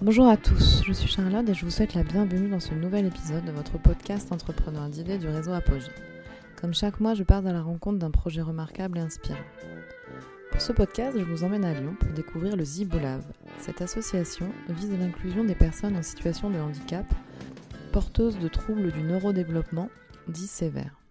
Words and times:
Bonjour 0.00 0.26
à 0.26 0.36
tous, 0.36 0.82
je 0.84 0.92
suis 0.92 1.08
Charlotte 1.08 1.48
et 1.48 1.54
je 1.54 1.64
vous 1.64 1.70
souhaite 1.70 1.94
la 1.94 2.02
bienvenue 2.02 2.48
dans 2.48 2.58
ce 2.58 2.74
nouvel 2.74 3.06
épisode 3.06 3.44
de 3.44 3.52
votre 3.52 3.78
podcast 3.78 4.32
Entrepreneur 4.32 4.88
d'idées 4.88 5.16
du 5.18 5.28
réseau 5.28 5.52
Apogée. 5.52 5.92
Comme 6.60 6.74
chaque 6.74 6.98
mois, 6.98 7.14
je 7.14 7.22
pars 7.22 7.46
à 7.46 7.52
la 7.52 7.62
rencontre 7.62 7.98
d'un 7.98 8.10
projet 8.10 8.42
remarquable 8.42 8.98
et 8.98 9.00
inspirant. 9.00 9.38
Pour 10.50 10.60
ce 10.60 10.72
podcast, 10.72 11.16
je 11.16 11.24
vous 11.24 11.44
emmène 11.44 11.64
à 11.64 11.72
Lyon 11.72 11.94
pour 11.98 12.12
découvrir 12.12 12.56
le 12.56 12.64
Zibolab. 12.64 13.22
Cette 13.58 13.80
association 13.80 14.50
vise 14.68 14.90
l'inclusion 14.98 15.44
des 15.44 15.54
personnes 15.54 15.96
en 15.96 16.02
situation 16.02 16.50
de 16.50 16.58
handicap, 16.58 17.06
porteuses 17.92 18.38
de 18.38 18.48
troubles 18.48 18.90
du 18.90 19.02
neurodéveloppement, 19.02 19.88
dits 20.26 20.48
sévères. 20.48 21.01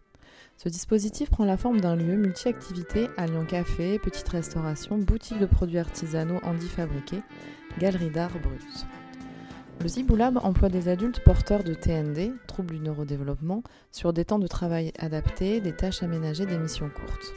Ce 0.63 0.69
dispositif 0.69 1.31
prend 1.31 1.43
la 1.43 1.57
forme 1.57 1.81
d'un 1.81 1.95
lieu 1.95 2.15
multi-activités 2.15 3.09
alliant 3.17 3.45
café, 3.45 3.97
petite 3.97 4.29
restauration, 4.29 4.99
boutique 4.99 5.39
de 5.39 5.47
produits 5.47 5.79
artisanaux 5.79 6.39
handi 6.43 6.67
fabriqués, 6.67 7.23
galerie 7.79 8.11
d'art 8.11 8.37
brut. 8.37 8.85
Le 9.81 9.87
Ziboulab 9.87 10.37
emploie 10.43 10.69
des 10.69 10.87
adultes 10.87 11.23
porteurs 11.23 11.63
de 11.63 11.73
TND, 11.73 12.33
troubles 12.45 12.75
du 12.75 12.79
neurodéveloppement, 12.79 13.63
sur 13.91 14.13
des 14.13 14.23
temps 14.23 14.37
de 14.37 14.45
travail 14.45 14.93
adaptés, 14.99 15.61
des 15.61 15.75
tâches 15.75 16.03
aménagées, 16.03 16.45
des 16.45 16.59
missions 16.59 16.91
courtes. 16.91 17.33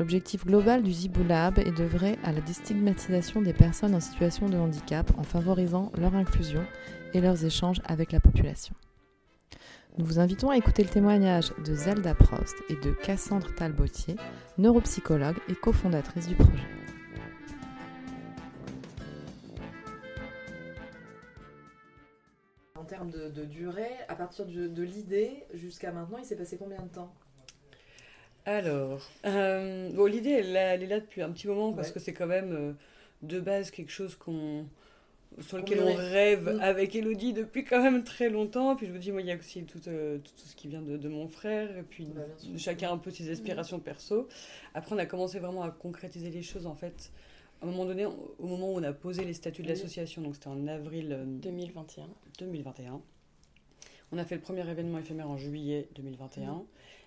L'objectif 0.00 0.44
global 0.44 0.82
du 0.82 0.90
Ziboulab 0.90 1.60
est 1.60 1.70
d'œuvrer 1.70 2.18
à 2.24 2.32
la 2.32 2.40
déstigmatisation 2.40 3.42
des 3.42 3.52
personnes 3.52 3.94
en 3.94 4.00
situation 4.00 4.48
de 4.48 4.56
handicap 4.56 5.08
en 5.16 5.22
favorisant 5.22 5.92
leur 5.96 6.16
inclusion 6.16 6.64
et 7.12 7.20
leurs 7.20 7.44
échanges 7.44 7.80
avec 7.86 8.10
la 8.10 8.18
population. 8.18 8.74
Nous 9.96 10.06
vous 10.06 10.18
invitons 10.18 10.50
à 10.50 10.56
écouter 10.56 10.82
le 10.82 10.88
témoignage 10.88 11.52
de 11.64 11.72
Zelda 11.72 12.16
Prost 12.16 12.56
et 12.68 12.74
de 12.74 12.90
Cassandre 12.90 13.54
Talbotier, 13.54 14.16
neuropsychologue 14.58 15.36
et 15.48 15.54
cofondatrice 15.54 16.26
du 16.26 16.34
projet. 16.34 16.50
En 22.76 22.84
termes 22.84 23.12
de, 23.12 23.44
durée, 23.44 23.92
à 24.08 24.16
partir 24.16 24.46
de, 24.46 24.82
l'idée 24.82 25.44
jusqu'à 25.54 25.92
maintenant, 25.92 26.18
il 26.18 26.24
s'est 26.24 26.34
passé 26.34 26.56
combien 26.56 26.82
de 26.82 26.88
temps? 26.88 27.14
Alors, 28.46 29.08
euh, 29.26 29.92
bon, 29.92 30.06
l'idée, 30.06 30.30
elle, 30.30 30.56
est 30.56 30.86
là 30.88 30.98
depuis 30.98 31.22
un 31.22 31.30
petit 31.30 31.46
moment 31.46 31.72
parce 31.72 31.92
que 31.92 32.00
c'est 32.00 32.12
quand 32.12 32.26
même 32.26 32.52
euh, 32.52 32.72
de 33.22 33.38
base 33.38 33.70
quelque 33.70 33.92
chose 33.92 34.16
qu'on 34.16 34.66
sur 35.40 35.58
lequel 35.58 35.80
on 35.80 35.94
rêve 35.94 36.54
mm. 36.54 36.60
avec 36.60 36.94
Elodie 36.94 37.32
depuis 37.32 37.64
quand 37.64 37.82
même 37.82 38.04
très 38.04 38.30
longtemps. 38.30 38.76
Puis 38.76 38.86
je 38.86 38.92
vous 38.92 38.98
dis, 38.98 39.12
moi, 39.12 39.20
il 39.20 39.26
y 39.26 39.32
a 39.32 39.36
aussi 39.36 39.64
tout, 39.64 39.80
euh, 39.88 40.18
tout, 40.18 40.32
ce 40.36 40.54
qui 40.54 40.68
vient 40.68 40.82
de, 40.82 41.08
mon 41.08 41.28
frère, 41.28 41.76
et 41.76 41.82
puis 41.82 42.06
bah, 42.06 42.22
chacun 42.56 42.92
un 42.92 42.98
peu 42.98 43.10
ses 43.10 43.30
aspirations 43.30 43.78
perso. 43.80 44.28
Après, 44.74 44.94
on 44.94 44.98
a 44.98 45.06
commencé 45.06 45.38
vraiment 45.38 45.62
à 45.62 45.70
concrétiser 45.70 46.30
les 46.30 46.42
choses, 46.42 46.66
en 46.66 46.74
fait, 46.74 47.12
à 47.60 47.66
un 47.66 47.70
moment 47.70 47.84
donné, 47.84 48.06
au 48.06 48.46
moment 48.46 48.72
où 48.72 48.78
on 48.78 48.82
a 48.82 48.92
posé 48.92 49.24
les 49.24 49.34
statuts 49.34 49.62
de 49.62 49.68
l'association, 49.68 50.22
donc 50.22 50.34
c'était 50.34 50.48
en 50.48 50.66
avril 50.66 51.18
2021. 51.42 52.06
2021. 52.38 53.00
On 54.12 54.18
a 54.18 54.24
fait 54.24 54.36
le 54.36 54.40
premier 54.40 54.68
événement 54.68 54.98
éphémère 54.98 55.28
en 55.28 55.36
juillet 55.36 55.88
2021. 55.96 56.52
Mm. 56.52 56.64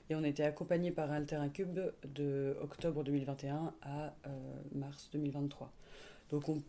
Et 0.10 0.16
on 0.16 0.24
été 0.24 0.44
accompagné 0.44 0.92
par 0.92 1.12
Alter 1.12 1.42
Cube 1.54 1.80
de 2.06 2.56
octobre 2.62 3.04
2021 3.04 3.74
à 3.82 4.16
euh, 4.26 4.30
mars 4.74 5.10
2023. 5.12 5.72
Donc 6.30 6.48
on 6.48 6.62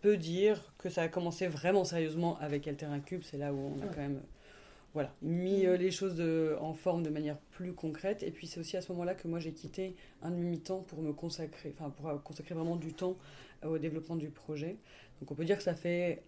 peut 0.00 0.16
dire 0.16 0.72
que 0.78 0.88
ça 0.88 1.02
a 1.02 1.08
commencé 1.08 1.46
vraiment 1.46 1.84
sérieusement 1.84 2.38
avec 2.40 2.66
Alter 2.68 2.86
Cube. 3.04 3.22
C'est 3.24 3.38
là 3.38 3.52
où 3.52 3.72
on 3.76 3.82
a 3.82 3.86
quand 3.86 4.00
même 4.00 4.20
voilà, 4.94 5.12
mis 5.22 5.66
euh, 5.66 5.76
les 5.76 5.90
choses 5.90 6.20
en 6.60 6.74
forme 6.74 7.02
de 7.02 7.10
manière 7.10 7.38
plus 7.52 7.72
concrète. 7.72 8.22
Et 8.22 8.30
puis 8.30 8.46
c'est 8.46 8.60
aussi 8.60 8.76
à 8.76 8.80
ce 8.80 8.90
moment-là 8.92 9.14
que 9.14 9.28
moi 9.28 9.38
j'ai 9.38 9.52
quitté 9.52 9.96
un 10.22 10.30
demi-temps 10.30 10.80
pour 10.80 11.02
me 11.02 11.12
consacrer, 11.12 11.74
enfin 11.78 11.90
pour 11.90 12.08
euh, 12.08 12.16
consacrer 12.18 12.54
vraiment 12.54 12.76
du 12.76 12.92
temps 12.92 13.16
euh, 13.64 13.68
au 13.68 13.78
développement 13.78 14.16
du 14.16 14.30
projet. 14.30 14.76
Donc 15.20 15.30
on 15.30 15.34
peut 15.34 15.44
dire 15.44 15.56
que 15.56 15.62
ça 15.62 15.74
fait 15.74 16.22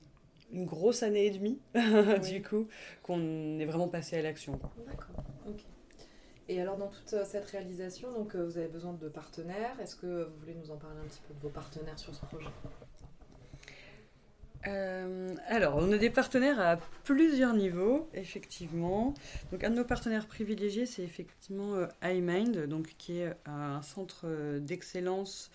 une 0.52 0.66
grosse 0.66 1.02
année 1.02 1.26
et 1.26 1.30
demie, 1.30 1.60
du 2.28 2.42
coup, 2.42 2.66
qu'on 3.02 3.58
est 3.58 3.66
vraiment 3.66 3.88
passé 3.88 4.16
à 4.16 4.22
l'action. 4.22 4.58
D'accord, 4.86 5.24
ok. 5.48 5.64
Et 6.48 6.60
alors 6.60 6.76
dans 6.76 6.88
toute 6.88 7.24
cette 7.24 7.44
réalisation, 7.44 8.12
donc 8.12 8.34
vous 8.34 8.58
avez 8.58 8.66
besoin 8.66 8.92
de 8.92 9.08
partenaires. 9.08 9.78
Est-ce 9.80 9.94
que 9.94 10.24
vous 10.24 10.40
voulez 10.40 10.54
nous 10.54 10.72
en 10.72 10.76
parler 10.76 10.98
un 10.98 11.08
petit 11.08 11.20
peu 11.26 11.34
de 11.34 11.40
vos 11.40 11.48
partenaires 11.48 11.98
sur 11.98 12.12
ce 12.12 12.26
projet? 12.26 12.48
Euh, 14.66 15.34
alors, 15.46 15.76
on 15.76 15.90
a 15.92 15.98
des 15.98 16.10
partenaires 16.10 16.60
à 16.60 16.76
plusieurs 17.04 17.54
niveaux, 17.54 18.08
effectivement. 18.14 19.14
Donc, 19.52 19.64
un 19.64 19.70
de 19.70 19.76
nos 19.76 19.84
partenaires 19.84 20.26
privilégiés, 20.26 20.86
c'est 20.86 21.02
effectivement 21.02 21.74
euh, 21.74 21.86
iMind, 22.02 22.66
donc, 22.66 22.94
qui 22.98 23.20
est 23.20 23.34
un 23.46 23.80
centre 23.82 24.22
euh, 24.24 24.60
d'excellence 24.60 25.50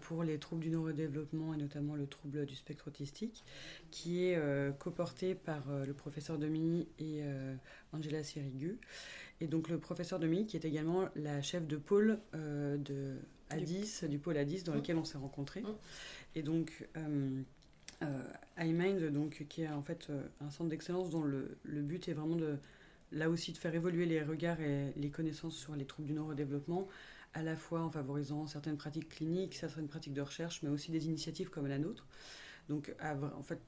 pour 0.00 0.24
les 0.24 0.38
troubles 0.38 0.62
du 0.62 0.70
neurodéveloppement 0.70 1.52
et 1.52 1.58
notamment 1.58 1.94
le 1.94 2.06
trouble 2.06 2.46
du 2.46 2.56
spectre 2.56 2.88
autistique, 2.88 3.44
qui 3.90 4.24
est 4.24 4.40
coporté 4.78 5.34
par 5.34 5.64
le 5.86 5.92
professeur 5.92 6.38
Demi 6.38 6.88
et 6.98 7.20
Angela 7.92 8.24
Sirigu. 8.24 8.78
Et 9.42 9.46
donc, 9.46 9.68
le 9.68 9.78
professeur 9.78 10.18
Demi, 10.18 10.46
qui 10.46 10.56
est 10.56 10.64
également 10.64 11.10
la 11.16 11.42
chef 11.42 11.66
de 11.66 11.76
pôle 11.76 12.18
de 12.32 13.18
ADIS, 13.50 14.08
du 14.08 14.18
pôle 14.18 14.38
ADIS, 14.38 14.62
dans 14.64 14.74
lequel 14.74 14.96
on 14.96 15.04
s'est 15.04 15.18
rencontrés. 15.18 15.60
Mmh. 15.60 15.74
Et 16.34 16.42
donc, 16.42 16.88
euh, 16.96 17.42
iMind, 18.58 19.10
donc, 19.12 19.44
qui 19.48 19.62
est 19.62 19.68
en 19.68 19.82
fait 19.82 20.08
euh, 20.10 20.22
un 20.40 20.50
centre 20.50 20.70
d'excellence 20.70 21.10
dont 21.10 21.22
le, 21.22 21.58
le, 21.62 21.82
but 21.82 22.08
est 22.08 22.12
vraiment 22.12 22.36
de, 22.36 22.56
là 23.12 23.30
aussi 23.30 23.52
de 23.52 23.58
faire 23.58 23.74
évoluer 23.74 24.06
les 24.06 24.22
regards 24.22 24.60
et 24.60 24.92
les 24.96 25.10
connaissances 25.10 25.56
sur 25.56 25.76
les 25.76 25.84
troubles 25.84 26.08
du 26.08 26.14
neurodéveloppement, 26.14 26.88
à 27.34 27.42
la 27.42 27.56
fois 27.56 27.82
en 27.82 27.90
favorisant 27.90 28.46
certaines 28.46 28.76
pratiques 28.76 29.08
cliniques, 29.08 29.54
certaines 29.54 29.88
pratiques 29.88 30.14
de 30.14 30.22
recherche, 30.22 30.62
mais 30.62 30.70
aussi 30.70 30.90
des 30.90 31.06
initiatives 31.06 31.50
comme 31.50 31.66
la 31.66 31.78
nôtre. 31.78 32.06
Donc, 32.68 32.94
en 33.00 33.42
fait, 33.42 33.60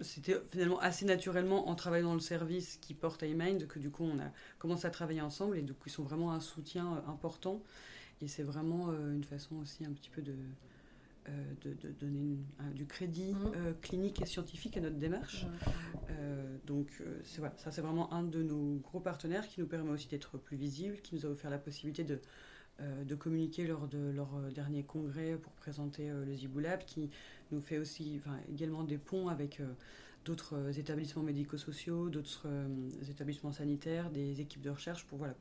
c'était 0.00 0.40
finalement 0.50 0.78
assez 0.80 1.04
naturellement 1.04 1.68
en 1.68 1.74
travaillant 1.74 2.08
dans 2.08 2.14
le 2.14 2.20
service 2.20 2.76
qui 2.76 2.94
porte 2.94 3.22
iMind 3.22 3.66
que 3.66 3.80
du 3.80 3.90
coup 3.90 4.04
on 4.04 4.18
a 4.20 4.30
commencé 4.60 4.86
à 4.86 4.90
travailler 4.90 5.20
ensemble 5.20 5.58
et 5.58 5.62
du 5.62 5.74
coup 5.74 5.88
ils 5.88 5.92
sont 5.92 6.04
vraiment 6.04 6.32
un 6.32 6.38
soutien 6.38 6.94
euh, 6.94 7.10
important 7.10 7.62
et 8.20 8.28
c'est 8.28 8.44
vraiment 8.44 8.92
une 8.92 9.24
façon 9.24 9.56
aussi 9.56 9.84
un 9.84 9.92
petit 9.92 10.10
peu 10.10 10.22
de, 10.22 10.34
euh, 11.28 11.54
de, 11.62 11.90
donner 12.00 12.38
du 12.74 12.86
crédit 12.86 13.32
mmh. 13.32 13.52
euh, 13.56 13.72
clinique 13.82 14.22
et 14.22 14.26
scientifique 14.26 14.76
à 14.76 14.80
notre 14.80 14.96
démarche. 14.96 15.46
Euh, 16.10 16.56
donc 16.66 17.02
voilà, 17.38 17.54
ça 17.58 17.70
c'est 17.70 17.80
vraiment 17.80 18.12
un 18.12 18.22
de 18.22 18.42
nos 18.42 18.76
gros 18.76 19.00
partenaires 19.00 19.46
qui 19.48 19.60
nous 19.60 19.66
permet 19.66 19.90
aussi 19.90 20.08
d'être 20.08 20.38
plus 20.38 20.56
visible, 20.56 20.96
qui 21.02 21.14
nous 21.14 21.26
a 21.26 21.28
offert 21.28 21.50
la 21.50 21.58
possibilité 21.58 22.04
de, 22.04 22.20
de 23.04 23.14
communiquer 23.14 23.66
lors 23.66 23.88
de 23.88 24.10
leur 24.10 24.28
dernier 24.54 24.84
congrès 24.84 25.36
pour 25.36 25.52
présenter 25.52 26.08
le 26.08 26.34
Ziboulab, 26.34 26.84
qui 26.84 27.10
nous 27.50 27.60
fait 27.60 27.78
aussi 27.78 28.20
également 28.48 28.84
des 28.84 28.98
ponts 28.98 29.28
avec 29.28 29.60
d'autres 30.24 30.78
établissements 30.78 31.22
médico-sociaux, 31.22 32.10
d'autres 32.10 32.48
établissements 33.10 33.52
sanitaires, 33.52 34.10
des 34.10 34.40
équipes 34.40 34.62
de 34.62 34.70
recherche 34.70 35.04
pour 35.06 35.18
voilà, 35.18 35.34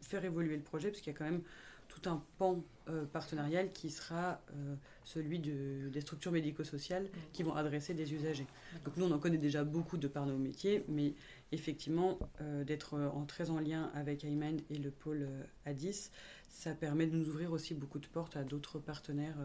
faire 0.00 0.24
évoluer 0.24 0.56
le 0.56 0.62
projet, 0.62 0.90
parce 0.90 1.00
qu'il 1.00 1.12
y 1.12 1.16
a 1.16 1.18
quand 1.18 1.24
même 1.24 1.42
tout 1.88 2.08
un 2.08 2.22
pan 2.38 2.62
euh, 2.88 3.04
partenarial 3.04 3.72
qui 3.72 3.90
sera 3.90 4.40
euh, 4.54 4.76
celui 5.04 5.38
des 5.38 6.00
structures 6.00 6.32
médico-sociales 6.32 7.08
qui 7.32 7.42
vont 7.42 7.54
adresser 7.54 7.94
des 7.94 8.14
usagers. 8.14 8.46
Donc 8.84 8.96
nous, 8.96 9.06
on 9.06 9.10
en 9.10 9.18
connaît 9.18 9.38
déjà 9.38 9.64
beaucoup 9.64 9.96
de 9.96 10.08
par 10.08 10.26
nos 10.26 10.36
métiers, 10.36 10.84
mais 10.88 11.14
effectivement, 11.52 12.18
euh, 12.40 12.64
d'être 12.64 12.98
en, 12.98 13.24
très 13.24 13.50
en 13.50 13.58
lien 13.58 13.90
avec 13.94 14.22
iMind 14.22 14.60
et 14.70 14.78
le 14.78 14.90
pôle 14.90 15.28
ADIS, 15.64 16.10
ça 16.48 16.74
permet 16.74 17.06
de 17.06 17.16
nous 17.16 17.28
ouvrir 17.28 17.52
aussi 17.52 17.74
beaucoup 17.74 17.98
de 17.98 18.06
portes 18.06 18.36
à 18.36 18.44
d'autres 18.44 18.78
partenaires 18.78 19.36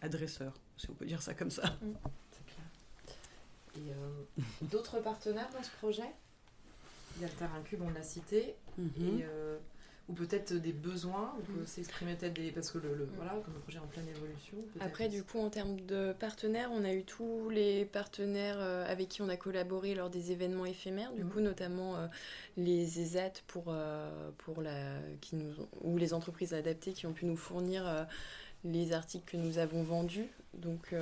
adresseurs, 0.00 0.54
si 0.76 0.90
on 0.90 0.94
peut 0.94 1.06
dire 1.06 1.22
ça 1.22 1.34
comme 1.34 1.50
ça. 1.50 1.78
Mmh, 1.82 1.92
c'est 2.32 2.46
clair. 2.46 3.94
Et 3.94 4.64
d'autres 4.66 5.00
partenaires 5.00 5.48
dans 5.52 5.62
ce 5.62 5.70
projet? 5.78 6.10
Il 7.16 7.22
y 7.22 7.24
a 7.24 7.28
le 7.28 7.34
Terrain 7.34 7.60
Cube, 7.62 7.82
on 7.82 7.90
l'a 7.90 8.02
cité. 8.02 8.56
Mmh. 8.76 8.88
Et 9.00 9.24
ou 10.08 10.14
peut-être 10.14 10.52
des 10.52 10.72
besoins, 10.72 11.32
on 11.38 11.42
peut 11.42 11.62
mm. 11.62 11.66
s'exprimer 11.66 12.16
peut-être 12.16 12.34
des... 12.34 12.50
parce 12.50 12.70
que 12.70 12.78
le, 12.78 13.08
voilà, 13.16 13.32
comme 13.44 13.54
le 13.54 13.60
projet 13.60 13.78
est 13.78 13.80
en 13.80 13.86
pleine 13.86 14.08
évolution. 14.08 14.56
Après, 14.80 15.08
du 15.08 15.22
coup, 15.22 15.38
en 15.38 15.48
termes 15.48 15.80
de 15.80 16.12
partenaires, 16.12 16.70
on 16.72 16.84
a 16.84 16.92
eu 16.92 17.04
tous 17.04 17.48
les 17.50 17.84
partenaires 17.84 18.58
euh, 18.58 18.90
avec 18.90 19.08
qui 19.08 19.22
on 19.22 19.28
a 19.28 19.36
collaboré 19.36 19.94
lors 19.94 20.10
des 20.10 20.32
événements 20.32 20.66
éphémères, 20.66 21.12
du 21.12 21.24
mm. 21.24 21.30
coup, 21.30 21.40
notamment 21.40 21.96
euh, 21.96 22.06
les 22.56 23.00
ESAT 23.00 23.42
pour, 23.46 23.66
euh, 23.68 24.30
pour 24.38 24.60
la, 24.60 24.98
qui 25.20 25.36
nous, 25.36 25.52
ou 25.82 25.96
les 25.96 26.14
entreprises 26.14 26.52
adaptées 26.52 26.92
qui 26.92 27.06
ont 27.06 27.12
pu 27.12 27.26
nous 27.26 27.36
fournir 27.36 28.06
les 28.64 28.92
articles 28.92 29.30
que 29.30 29.36
nous 29.36 29.58
avons 29.58 29.82
vendus. 29.82 30.28
Donc, 30.54 30.94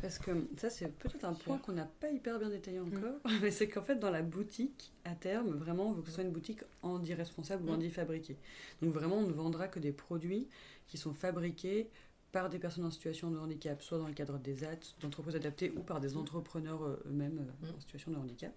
parce 0.00 0.18
que 0.18 0.30
ça, 0.56 0.70
c'est 0.70 0.88
peut-être 0.88 1.24
un 1.24 1.34
point 1.34 1.58
qu'on 1.58 1.72
n'a 1.72 1.84
pas 1.84 2.10
hyper 2.10 2.38
bien 2.38 2.50
détaillé 2.50 2.80
mm. 2.80 2.88
encore, 2.88 3.20
mais 3.42 3.50
c'est 3.50 3.68
qu'en 3.68 3.82
fait, 3.82 3.96
dans 3.96 4.10
la 4.10 4.22
boutique, 4.22 4.92
à 5.04 5.14
terme, 5.14 5.50
vraiment, 5.56 5.88
on 5.88 5.92
veut 5.92 6.02
que 6.02 6.08
ce 6.08 6.14
soit 6.14 6.24
une 6.24 6.32
boutique 6.32 6.60
handi-responsable 6.82 7.64
ou 7.64 7.66
mm. 7.66 7.74
handi-fabriquée. 7.74 8.36
Donc 8.80 8.94
vraiment, 8.94 9.18
on 9.18 9.26
ne 9.26 9.32
vendra 9.32 9.68
que 9.68 9.78
des 9.78 9.92
produits 9.92 10.48
qui 10.88 10.98
sont 10.98 11.14
fabriqués 11.14 11.88
par 12.32 12.48
des 12.48 12.58
personnes 12.58 12.84
en 12.84 12.90
situation 12.90 13.30
de 13.30 13.38
handicap, 13.38 13.82
soit 13.82 13.98
dans 13.98 14.08
le 14.08 14.14
cadre 14.14 14.38
des 14.38 14.64
AT, 14.64 14.78
d'entreprises 15.00 15.36
adaptées, 15.36 15.72
ou 15.76 15.80
par 15.80 16.00
des 16.00 16.14
mm. 16.14 16.18
entrepreneurs 16.18 16.82
euh, 16.82 17.02
eux-mêmes 17.06 17.46
euh, 17.64 17.72
en 17.76 17.80
situation 17.80 18.10
de 18.10 18.16
handicap. 18.16 18.52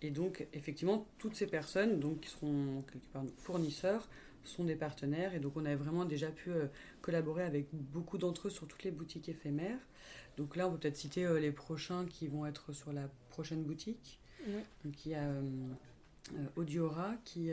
Et 0.00 0.10
donc, 0.10 0.46
effectivement, 0.52 1.06
toutes 1.18 1.34
ces 1.34 1.46
personnes, 1.46 1.98
donc, 1.98 2.20
qui 2.20 2.30
seront 2.30 2.82
quelque 2.82 3.08
part 3.08 3.24
fournisseurs, 3.38 4.08
sont 4.48 4.64
des 4.64 4.76
partenaires. 4.76 5.34
Et 5.34 5.40
donc, 5.40 5.56
on 5.56 5.64
a 5.64 5.74
vraiment 5.76 6.04
déjà 6.04 6.30
pu 6.30 6.50
collaborer 7.00 7.44
avec 7.44 7.68
beaucoup 7.72 8.18
d'entre 8.18 8.48
eux 8.48 8.50
sur 8.50 8.66
toutes 8.66 8.84
les 8.84 8.90
boutiques 8.90 9.28
éphémères. 9.28 9.78
Donc 10.36 10.56
là, 10.56 10.68
on 10.68 10.72
peut 10.72 10.78
peut-être 10.78 10.96
citer 10.96 11.26
les 11.40 11.52
prochains 11.52 12.06
qui 12.06 12.28
vont 12.28 12.46
être 12.46 12.72
sur 12.72 12.92
la 12.92 13.08
prochaine 13.30 13.62
boutique. 13.62 14.20
Donc, 14.84 15.06
il 15.06 15.12
y 15.12 15.14
a 15.14 15.30
Audiora 16.56 17.14
qui 17.24 17.50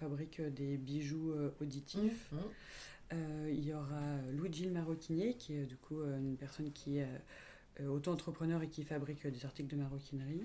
fabrique 0.00 0.40
des 0.40 0.76
bijoux 0.76 1.32
auditifs. 1.60 2.30
Mmh. 2.32 3.16
il 3.48 3.64
y 3.64 3.72
aura 3.72 4.18
Luigi 4.32 4.64
le 4.64 4.72
maroquinier 4.72 5.34
qui 5.34 5.54
est 5.54 5.64
du 5.64 5.76
coup 5.76 6.00
une 6.02 6.36
personne 6.36 6.72
qui 6.72 6.98
est 6.98 7.08
auto-entrepreneur 7.86 8.62
et 8.62 8.68
qui 8.68 8.82
fabrique 8.82 9.26
des 9.26 9.44
articles 9.44 9.68
de 9.68 9.80
maroquinerie. 9.80 10.44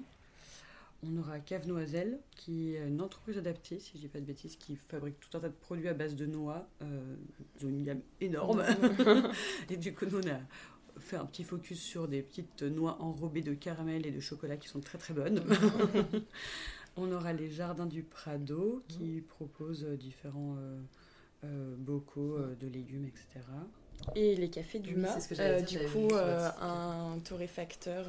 On 1.06 1.18
aura 1.18 1.40
Cave 1.40 1.68
Noiselle, 1.68 2.20
qui 2.36 2.76
est 2.76 2.88
une 2.88 3.02
entreprise 3.02 3.38
adaptée, 3.38 3.80
si 3.80 3.92
je 3.96 4.02
dis 4.02 4.08
pas 4.08 4.20
de 4.20 4.26
bêtises, 4.26 4.56
qui 4.56 4.76
fabrique 4.76 5.20
tout 5.20 5.36
un 5.38 5.42
tas 5.42 5.50
de 5.50 5.54
produits 5.54 5.90
à 5.90 5.94
base 5.94 6.16
de 6.16 6.26
noix. 6.26 6.68
Euh, 6.82 7.16
ils 7.60 7.66
ont 7.66 7.70
une 7.70 7.84
gamme 7.84 8.02
énorme. 8.22 8.64
et 9.70 9.78
du 9.78 9.94
coup, 9.94 10.06
nous, 10.06 10.20
on 10.20 10.30
a 10.30 10.40
fait 11.00 11.18
un 11.18 11.26
petit 11.26 11.44
focus 11.44 11.82
sur 11.82 12.08
des 12.08 12.22
petites 12.22 12.64
noix 12.64 13.02
enrobées 13.02 13.42
de 13.42 13.54
caramel 13.54 14.06
et 14.06 14.12
de 14.12 14.20
chocolat 14.20 14.56
qui 14.56 14.70
sont 14.70 14.80
très 14.80 14.98
très 14.98 15.14
bonnes. 15.14 15.44
on 16.96 17.12
aura 17.12 17.34
les 17.34 17.50
Jardins 17.50 17.88
du 17.88 18.04
Prado, 18.04 18.84
qui 18.88 19.22
proposent 19.22 19.86
différents 20.00 20.56
euh, 20.58 20.80
euh, 21.44 21.76
bocaux 21.78 22.38
de 22.60 22.68
légumes, 22.68 23.06
etc. 23.06 23.46
Et 24.16 24.36
les 24.36 24.50
cafés 24.50 24.80
du 24.80 24.96
oui, 24.96 25.64
du 25.68 25.80
coup, 25.90 26.14
un 26.16 27.20
torréfacteur 27.24 28.08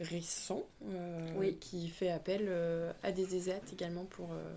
récent 0.00 0.66
euh, 0.84 1.52
qui 1.60 1.88
fait 1.88 2.10
appel 2.10 2.46
euh, 2.48 2.92
à 3.02 3.12
des 3.12 3.34
ESAT 3.34 3.60
également 3.72 4.04
pour 4.04 4.32
euh, 4.32 4.54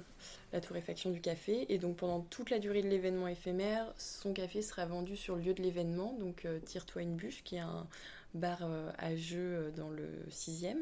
la 0.51 0.59
torréfaction 0.59 1.11
du 1.11 1.21
café. 1.21 1.71
Et 1.71 1.77
donc 1.77 1.97
pendant 1.97 2.21
toute 2.21 2.49
la 2.49 2.59
durée 2.59 2.81
de 2.81 2.89
l'événement 2.89 3.27
éphémère, 3.27 3.91
son 3.97 4.33
café 4.33 4.61
sera 4.61 4.85
vendu 4.85 5.15
sur 5.15 5.35
le 5.35 5.41
lieu 5.43 5.53
de 5.53 5.61
l'événement, 5.61 6.13
donc 6.19 6.47
Tire-toi 6.65 7.03
une 7.03 7.15
bûche, 7.15 7.43
qui 7.43 7.55
est 7.55 7.59
un 7.59 7.87
bar 8.33 8.59
à 8.97 9.15
jeux 9.15 9.71
dans 9.75 9.89
le 9.89 10.07
6e 10.29 10.77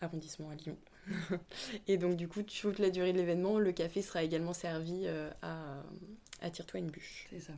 arrondissement 0.00 0.50
à 0.50 0.54
Lyon. 0.56 0.76
et 1.86 1.96
donc 1.96 2.16
du 2.16 2.28
coup, 2.28 2.42
toute 2.42 2.78
la 2.78 2.90
durée 2.90 3.12
de 3.12 3.18
l'événement, 3.18 3.58
le 3.58 3.72
café 3.72 4.02
sera 4.02 4.22
également 4.22 4.52
servi 4.52 5.06
à, 5.42 5.82
à 6.40 6.50
Tire-toi 6.50 6.80
une 6.80 6.90
bûche. 6.90 7.26
C'est 7.30 7.40
ça. 7.40 7.52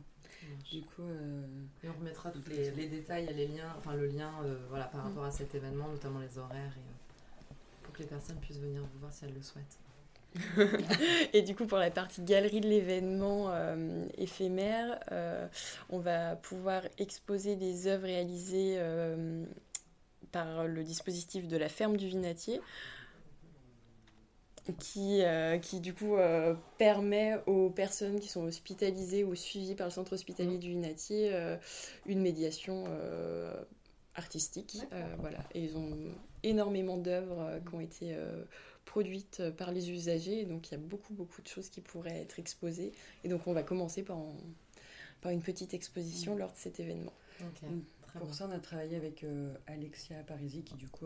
Du 0.69 0.81
coup, 0.81 1.03
euh, 1.03 1.41
Et 1.83 1.89
on 1.89 1.93
remettra 1.99 2.31
tous 2.31 2.43
les, 2.49 2.87
détails 2.87 3.27
et 3.29 3.33
les 3.33 3.47
liens, 3.47 3.73
enfin 3.77 3.95
le 3.95 4.07
lien 4.07 4.31
euh, 4.43 4.55
voilà, 4.69 4.85
par 4.85 5.01
mm. 5.01 5.07
rapport 5.07 5.23
à 5.25 5.31
cet 5.31 5.55
événement, 5.55 5.87
notamment 5.87 6.19
les 6.19 6.37
horaires, 6.37 6.73
et, 6.75 6.79
euh, 6.79 7.53
pour 7.83 7.93
que 7.93 7.99
les 7.99 8.07
personnes 8.07 8.37
puissent 8.37 8.59
venir 8.59 8.81
vous 8.81 8.99
voir 8.99 9.11
si 9.11 9.25
elles 9.25 9.33
le 9.33 9.41
souhaitent. 9.41 9.79
et 11.33 11.41
du 11.41 11.55
coup, 11.55 11.65
pour 11.65 11.77
la 11.77 11.89
partie 11.89 12.21
galerie 12.21 12.61
de 12.61 12.67
l'événement 12.67 13.49
éphémère, 14.17 14.99
on 15.89 15.99
va 15.99 16.35
pouvoir 16.35 16.83
exposer 16.99 17.55
des 17.55 17.87
œuvres 17.87 18.03
réalisées 18.03 18.77
par 20.31 20.67
le 20.67 20.83
dispositif 20.83 21.47
de 21.47 21.57
la 21.57 21.69
ferme 21.69 21.97
du 21.97 22.07
Vinatier 22.07 22.61
qui, 24.73 25.21
euh, 25.21 25.57
qui 25.57 25.79
du 25.79 25.93
coup 25.93 26.15
euh, 26.15 26.55
permet 26.77 27.35
aux 27.45 27.69
personnes 27.69 28.19
qui 28.19 28.27
sont 28.27 28.43
hospitalisées 28.43 29.23
ou 29.23 29.35
suivies 29.35 29.75
par 29.75 29.87
le 29.87 29.91
centre 29.91 30.13
hospitalier 30.13 30.57
mmh. 30.57 30.59
du 30.59 30.69
Vinatier 30.69 31.29
euh, 31.33 31.57
une 32.05 32.21
médiation 32.21 32.85
artistique. 34.15 34.79
voilà. 35.19 35.39
Et 35.53 35.63
ils 35.63 35.77
ont 35.77 35.95
énormément 36.43 36.97
d'œuvres 36.97 37.59
qui 37.67 37.75
ont 37.75 37.79
été 37.79 38.15
produites 38.85 39.43
par 39.57 39.71
les 39.71 39.91
usagers, 39.91 40.45
donc 40.45 40.69
il 40.69 40.71
y 40.71 40.75
a 40.75 40.79
beaucoup 40.79 41.13
beaucoup 41.13 41.41
de 41.41 41.47
choses 41.47 41.69
qui 41.69 41.81
pourraient 41.81 42.21
être 42.21 42.39
exposées. 42.39 42.91
Et 43.23 43.29
donc 43.29 43.45
on 43.45 43.53
va 43.53 43.63
commencer 43.63 44.01
par, 44.01 44.17
par 45.21 45.31
une 45.31 45.41
petite 45.41 45.73
exposition 45.73 46.35
mmh. 46.35 46.39
lors 46.39 46.51
de 46.51 46.57
cet 46.57 46.79
événement. 46.79 47.13
Mmh. 47.41 47.79
Pour 48.17 48.33
ça, 48.33 48.47
on 48.49 48.51
a 48.51 48.59
travaillé 48.59 48.95
avec 48.95 49.23
Alexia 49.67 50.23
Parisi 50.23 50.63
qui 50.63 50.75
du 50.75 50.87
coup 50.87 51.05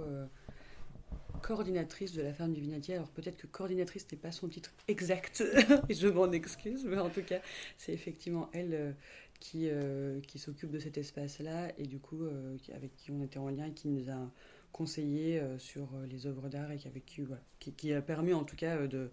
coordinatrice 1.42 2.14
de 2.14 2.22
la 2.22 2.34
ferme 2.34 2.54
du 2.54 2.62
Vinatier. 2.62 2.96
Alors 2.96 3.10
peut-être 3.10 3.38
que 3.38 3.48
coordinatrice 3.48 4.08
n'est 4.12 4.18
pas 4.18 4.32
son 4.32 4.48
titre 4.48 4.72
exact, 4.88 5.44
et 5.90 5.94
je 5.94 6.08
m'en 6.08 6.32
excuse, 6.32 6.86
mais 6.86 6.98
en 6.98 7.10
tout 7.10 7.24
cas, 7.24 7.42
c'est 7.78 7.94
effectivement 7.94 8.50
elle 8.54 8.74
euh, 8.74 8.92
qui, 9.40 9.68
euh, 9.70 10.20
qui 10.22 10.40
s'occupe 10.40 10.72
de 10.72 10.80
cet 10.80 10.98
espace-là, 10.98 11.72
et 11.78 11.88
du 11.88 12.00
coup, 12.00 12.24
euh, 12.24 12.58
avec 12.74 12.96
qui 12.96 13.12
on 13.12 13.22
était 13.22 13.40
en 13.40 13.50
lien 13.50 13.66
et 13.66 13.74
qui 13.74 13.88
nous 13.88 14.10
a 14.10 14.32
conseillé 14.72 15.42
sur 15.58 15.90
les 16.10 16.28
œuvres 16.28 16.48
d'art, 16.48 16.72
et 16.72 16.78
qui, 16.78 16.88
avec 16.88 17.06
qui, 17.06 17.74
qui, 17.74 17.94
a 17.94 18.02
permis 18.02 18.34
en 18.34 18.46
tout 18.46 18.56
cas 18.56 18.88
de, 18.88 19.12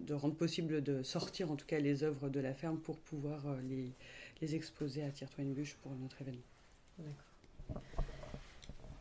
de 0.00 0.14
rendre 0.14 0.34
possible 0.34 0.82
de 0.82 1.02
sortir 1.02 1.50
en 1.50 1.56
tout 1.56 1.64
cas 1.64 1.80
les 1.80 2.04
œuvres 2.04 2.28
de 2.28 2.40
la 2.40 2.52
ferme 2.52 2.78
pour 2.78 2.98
pouvoir 2.98 3.56
les, 3.62 3.94
les 4.42 4.54
exposer 4.54 5.02
à 5.02 5.10
Tire-toi 5.10 5.44
une 5.44 5.54
bûche 5.54 5.76
pour 5.76 5.94
notre 5.94 6.20
événement. 6.20 6.42
D'accord. 6.98 7.84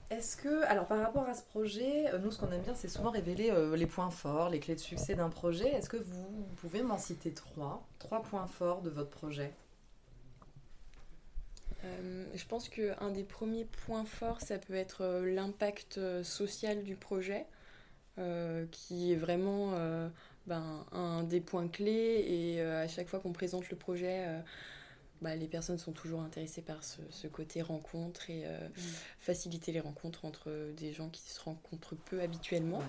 Est-ce 0.09 0.37
que, 0.37 0.63
alors 0.67 0.85
par 0.85 0.99
rapport 0.99 1.27
à 1.27 1.33
ce 1.33 1.43
projet, 1.43 2.13
euh, 2.13 2.19
nous 2.19 2.31
ce 2.31 2.39
qu'on 2.39 2.49
aime 2.51 2.61
bien 2.61 2.75
c'est 2.75 2.87
souvent 2.87 3.11
révéler 3.11 3.51
euh, 3.51 3.75
les 3.75 3.87
points 3.87 4.09
forts, 4.09 4.49
les 4.49 4.59
clés 4.59 4.75
de 4.75 4.79
succès 4.79 5.15
d'un 5.15 5.29
projet. 5.29 5.67
Est-ce 5.67 5.89
que 5.89 5.97
vous 5.97 6.47
pouvez 6.55 6.81
m'en 6.81 6.97
citer 6.97 7.33
trois, 7.33 7.85
trois 7.99 8.21
points 8.21 8.47
forts 8.47 8.81
de 8.81 8.89
votre 8.89 9.09
projet? 9.09 9.53
Euh, 11.83 12.25
je 12.33 12.45
pense 12.45 12.69
qu'un 12.69 13.11
des 13.11 13.23
premiers 13.23 13.65
points 13.65 14.05
forts, 14.05 14.39
ça 14.39 14.57
peut 14.57 14.75
être 14.75 15.23
l'impact 15.25 15.99
social 16.23 16.83
du 16.83 16.95
projet, 16.95 17.45
qui 18.71 19.11
est 19.11 19.15
vraiment 19.15 19.73
ben, 20.47 20.85
un 20.91 21.23
des 21.23 21.39
points 21.39 21.67
clés. 21.67 22.25
Et 22.27 22.61
à 22.61 22.87
chaque 22.87 23.07
fois 23.07 23.19
qu'on 23.19 23.31
présente 23.31 23.69
le 23.69 23.77
projet, 23.77 24.41
bah, 25.21 25.35
les 25.35 25.47
personnes 25.47 25.77
sont 25.77 25.93
toujours 25.93 26.21
intéressées 26.21 26.61
par 26.61 26.83
ce, 26.83 27.27
côté 27.27 27.61
rencontre 27.61 28.29
et 28.29 28.45
euh, 28.45 28.67
mm. 28.69 28.81
faciliter 29.19 29.71
les 29.71 29.79
rencontres 29.79 30.25
entre 30.25 30.71
des 30.75 30.93
gens 30.93 31.09
qui 31.09 31.21
se 31.21 31.39
rencontrent 31.41 31.95
peu 31.95 32.21
habituellement. 32.21 32.81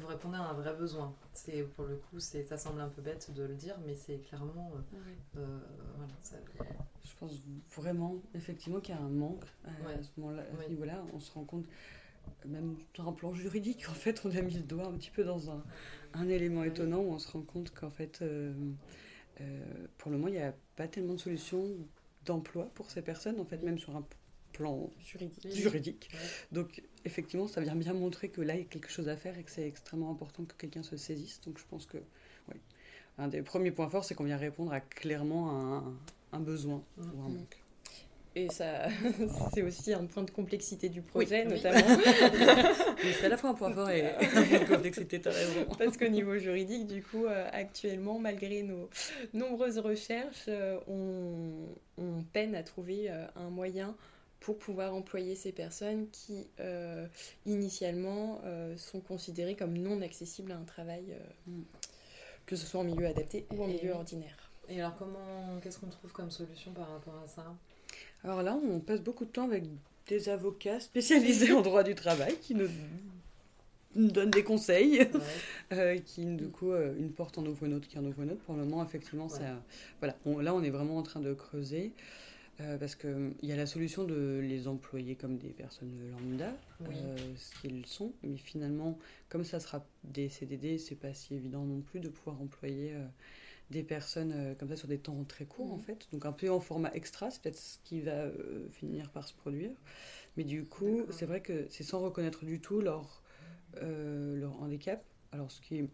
Vous 0.00 0.06
répondez 0.06 0.38
à 0.38 0.42
un 0.42 0.54
vrai 0.54 0.74
besoin. 0.74 1.14
C'est 1.32 1.62
pour 1.62 1.84
le 1.84 1.96
coup, 1.96 2.18
c'est 2.18 2.44
ça 2.44 2.56
semble 2.56 2.80
un 2.80 2.88
peu 2.88 3.02
bête 3.02 3.32
de 3.34 3.42
le 3.42 3.54
dire, 3.54 3.76
mais 3.86 3.94
c'est 3.94 4.18
clairement. 4.18 4.72
Euh, 4.74 5.40
euh, 5.40 5.58
voilà, 5.96 6.80
Je 7.04 7.10
pense 7.18 7.32
vraiment, 7.76 8.16
effectivement, 8.34 8.80
qu'il 8.80 8.94
y 8.94 8.98
a 8.98 9.00
un 9.00 9.08
manque 9.08 9.44
à, 9.66 10.02
ce 10.02 10.08
moment-là, 10.20 10.42
à 10.42 10.64
ce 10.64 10.70
niveau-là. 10.70 11.04
On 11.12 11.20
se 11.20 11.30
rend 11.32 11.44
compte, 11.44 11.66
même 12.46 12.76
sur 12.94 13.06
un 13.06 13.12
plan 13.12 13.34
juridique, 13.34 13.86
en 13.90 13.94
fait, 13.94 14.22
on 14.24 14.34
a 14.34 14.40
mis 14.40 14.54
le 14.54 14.62
doigt 14.62 14.86
un 14.86 14.92
petit 14.92 15.10
peu 15.10 15.22
dans 15.22 15.50
un, 15.50 15.62
un 16.14 16.28
élément 16.28 16.64
étonnant 16.64 17.00
où 17.00 17.12
on 17.12 17.18
se 17.18 17.30
rend 17.30 17.42
compte 17.42 17.72
qu'en 17.74 17.90
fait 17.90 18.20
euh, 18.22 18.54
pour 19.98 20.10
le 20.10 20.16
moment, 20.16 20.28
il 20.28 20.34
n'y 20.34 20.42
a 20.42 20.54
pas 20.76 20.88
tellement 20.88 21.14
de 21.14 21.20
solutions 21.20 21.64
d'emploi 22.24 22.70
pour 22.74 22.90
ces 22.90 23.02
personnes, 23.02 23.40
en 23.40 23.44
fait, 23.44 23.62
même 23.62 23.78
sur 23.78 23.96
un 23.96 24.04
plan 24.52 24.90
juridique. 25.50 26.10
Donc, 26.52 26.82
effectivement, 27.04 27.48
ça 27.48 27.60
vient 27.60 27.74
bien 27.74 27.92
montrer 27.92 28.28
que 28.28 28.40
là, 28.40 28.54
il 28.54 28.60
y 28.60 28.62
a 28.62 28.66
quelque 28.66 28.90
chose 28.90 29.08
à 29.08 29.16
faire 29.16 29.36
et 29.38 29.42
que 29.42 29.50
c'est 29.50 29.66
extrêmement 29.66 30.10
important 30.10 30.44
que 30.44 30.54
quelqu'un 30.54 30.82
se 30.82 30.96
saisisse. 30.96 31.40
Donc, 31.42 31.58
je 31.58 31.64
pense 31.68 31.86
que, 31.86 31.98
oui. 32.48 32.56
Un 33.18 33.28
des 33.28 33.42
premiers 33.42 33.70
points 33.70 33.88
forts, 33.88 34.04
c'est 34.04 34.14
qu'on 34.14 34.24
vient 34.24 34.36
répondre 34.36 34.72
à 34.72 34.80
clairement 34.80 35.78
un, 35.78 35.94
un 36.32 36.40
besoin 36.40 36.82
ou 36.98 37.02
un 37.02 37.28
mm. 37.28 37.34
manque. 37.34 37.63
Et 38.36 38.50
ça, 38.50 38.88
c'est 39.54 39.62
aussi 39.62 39.92
un 39.92 40.06
point 40.06 40.24
de 40.24 40.30
complexité 40.30 40.88
du 40.88 41.02
projet, 41.02 41.44
notamment. 41.44 41.78
c'est 43.02 43.26
à 43.26 43.28
la 43.28 43.36
fois 43.36 43.50
un 43.50 43.54
point 43.54 43.72
fort 43.72 43.90
et 43.90 44.06
un 44.10 44.18
point 44.18 44.58
de 44.58 44.64
complexité, 44.64 45.20
tu 45.20 45.28
raison. 45.28 45.66
Parce 45.78 45.96
qu'au 45.96 46.08
niveau 46.08 46.36
juridique, 46.36 46.88
du 46.88 47.02
coup, 47.02 47.26
euh, 47.26 47.48
actuellement, 47.52 48.18
malgré 48.18 48.62
nos 48.62 48.90
nombreuses 49.34 49.78
recherches, 49.78 50.46
euh, 50.48 50.80
on, 50.88 52.24
peine 52.32 52.56
à 52.56 52.64
trouver 52.64 53.08
euh, 53.08 53.24
un 53.36 53.50
moyen 53.50 53.94
pour 54.40 54.58
pouvoir 54.58 54.94
employer 54.94 55.36
ces 55.36 55.52
personnes 55.52 56.08
qui, 56.10 56.46
initialement, 57.46 58.42
sont 58.76 59.00
considérées 59.00 59.54
comme 59.54 59.78
non 59.78 60.02
accessibles 60.02 60.52
à 60.52 60.56
un 60.56 60.64
travail, 60.64 61.16
que 62.44 62.54
ce 62.54 62.66
soit 62.66 62.80
en 62.80 62.84
milieu 62.84 63.06
adapté 63.06 63.46
ou 63.54 63.62
en 63.62 63.68
milieu 63.68 63.92
ordinaire. 63.92 64.50
Et 64.68 64.80
alors, 64.82 64.96
comment, 64.96 65.58
qu'est-ce 65.62 65.78
qu'on 65.78 65.88
trouve 65.88 66.12
comme 66.12 66.30
solution 66.30 66.72
par 66.72 66.90
rapport 66.90 67.18
à 67.24 67.26
ça? 67.26 67.56
Alors 68.24 68.42
là, 68.42 68.58
on 68.68 68.80
passe 68.80 69.02
beaucoup 69.02 69.26
de 69.26 69.30
temps 69.30 69.44
avec 69.44 69.64
des 70.06 70.28
avocats 70.28 70.80
spécialisés 70.80 71.52
en 71.52 71.60
droit 71.60 71.82
du 71.82 71.94
travail 71.94 72.36
qui 72.40 72.54
nous, 72.54 72.68
donnent 73.94 74.30
des 74.30 74.42
conseils, 74.42 75.06
euh, 75.72 75.98
qui 75.98 76.24
du 76.24 76.48
coup, 76.48 76.72
euh, 76.72 76.94
une 76.98 77.12
porte 77.12 77.38
en 77.38 77.46
ouvre 77.46 77.64
une 77.64 77.74
autre, 77.74 77.86
qui 77.86 77.98
en 77.98 78.04
ouvre 78.04 78.22
une 78.22 78.30
autre. 78.30 78.40
Pour 78.42 78.56
le 78.56 78.64
moment, 78.64 78.82
effectivement, 78.82 79.28
ça, 79.28 79.62
voilà, 80.00 80.16
là, 80.42 80.54
on 80.54 80.62
est 80.62 80.70
vraiment 80.70 80.98
en 80.98 81.02
train 81.02 81.20
de 81.20 81.32
creuser. 81.34 81.92
Euh, 82.60 82.78
parce 82.78 82.94
qu'il 82.94 83.34
y 83.42 83.50
a 83.50 83.56
la 83.56 83.66
solution 83.66 84.04
de 84.04 84.38
les 84.40 84.68
employer 84.68 85.16
comme 85.16 85.38
des 85.38 85.48
personnes 85.48 85.90
lambda, 86.12 86.56
ce 87.36 87.60
qu'ils 87.60 87.84
sont, 87.84 88.12
mais 88.22 88.36
finalement, 88.36 88.96
comme 89.28 89.42
ça 89.42 89.58
sera 89.58 89.84
des 90.04 90.28
CDD, 90.28 90.78
c'est 90.78 90.94
pas 90.94 91.12
si 91.12 91.34
évident 91.34 91.64
non 91.64 91.80
plus 91.80 91.98
de 91.98 92.08
pouvoir 92.08 92.40
employer 92.40 92.94
des 93.70 93.82
personnes 93.82 94.32
euh, 94.34 94.54
comme 94.54 94.68
ça 94.68 94.76
sur 94.76 94.88
des 94.88 94.98
temps 94.98 95.24
très 95.24 95.44
courts 95.44 95.72
en 95.72 95.78
mmh. 95.78 95.82
fait. 95.82 96.08
Donc 96.12 96.26
un 96.26 96.32
peu 96.32 96.50
en 96.50 96.60
format 96.60 96.92
extra, 96.94 97.30
c'est 97.30 97.42
peut-être 97.42 97.58
ce 97.58 97.78
qui 97.84 98.00
va 98.00 98.12
euh, 98.12 98.68
finir 98.70 99.10
par 99.10 99.26
se 99.26 99.34
produire. 99.34 99.72
Mais 100.36 100.44
du 100.44 100.64
coup, 100.64 101.02
c'est 101.10 101.26
vrai 101.26 101.40
que 101.40 101.66
c'est 101.70 101.84
sans 101.84 102.00
reconnaître 102.00 102.44
du 102.44 102.60
tout 102.60 102.80
leur, 102.80 103.22
euh, 103.76 104.36
leur 104.36 104.60
handicap. 104.60 105.04
Alors 105.32 105.50
ce 105.50 105.60
qui 105.60 105.78
est 105.78 105.88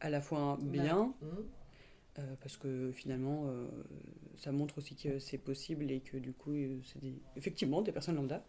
à 0.00 0.10
la 0.10 0.20
fois 0.20 0.58
bien, 0.62 1.14
mmh. 1.20 2.20
parce 2.40 2.56
que 2.56 2.92
finalement, 2.92 3.50
ça 4.36 4.52
montre 4.52 4.78
aussi 4.78 4.94
que 4.94 5.18
c'est 5.18 5.38
possible 5.38 5.90
et 5.90 6.00
que 6.00 6.16
du 6.16 6.32
coup, 6.32 6.54
c'est 6.84 7.00
effectivement 7.36 7.82
des 7.82 7.90
personnes 7.90 8.14
lambda. 8.14 8.44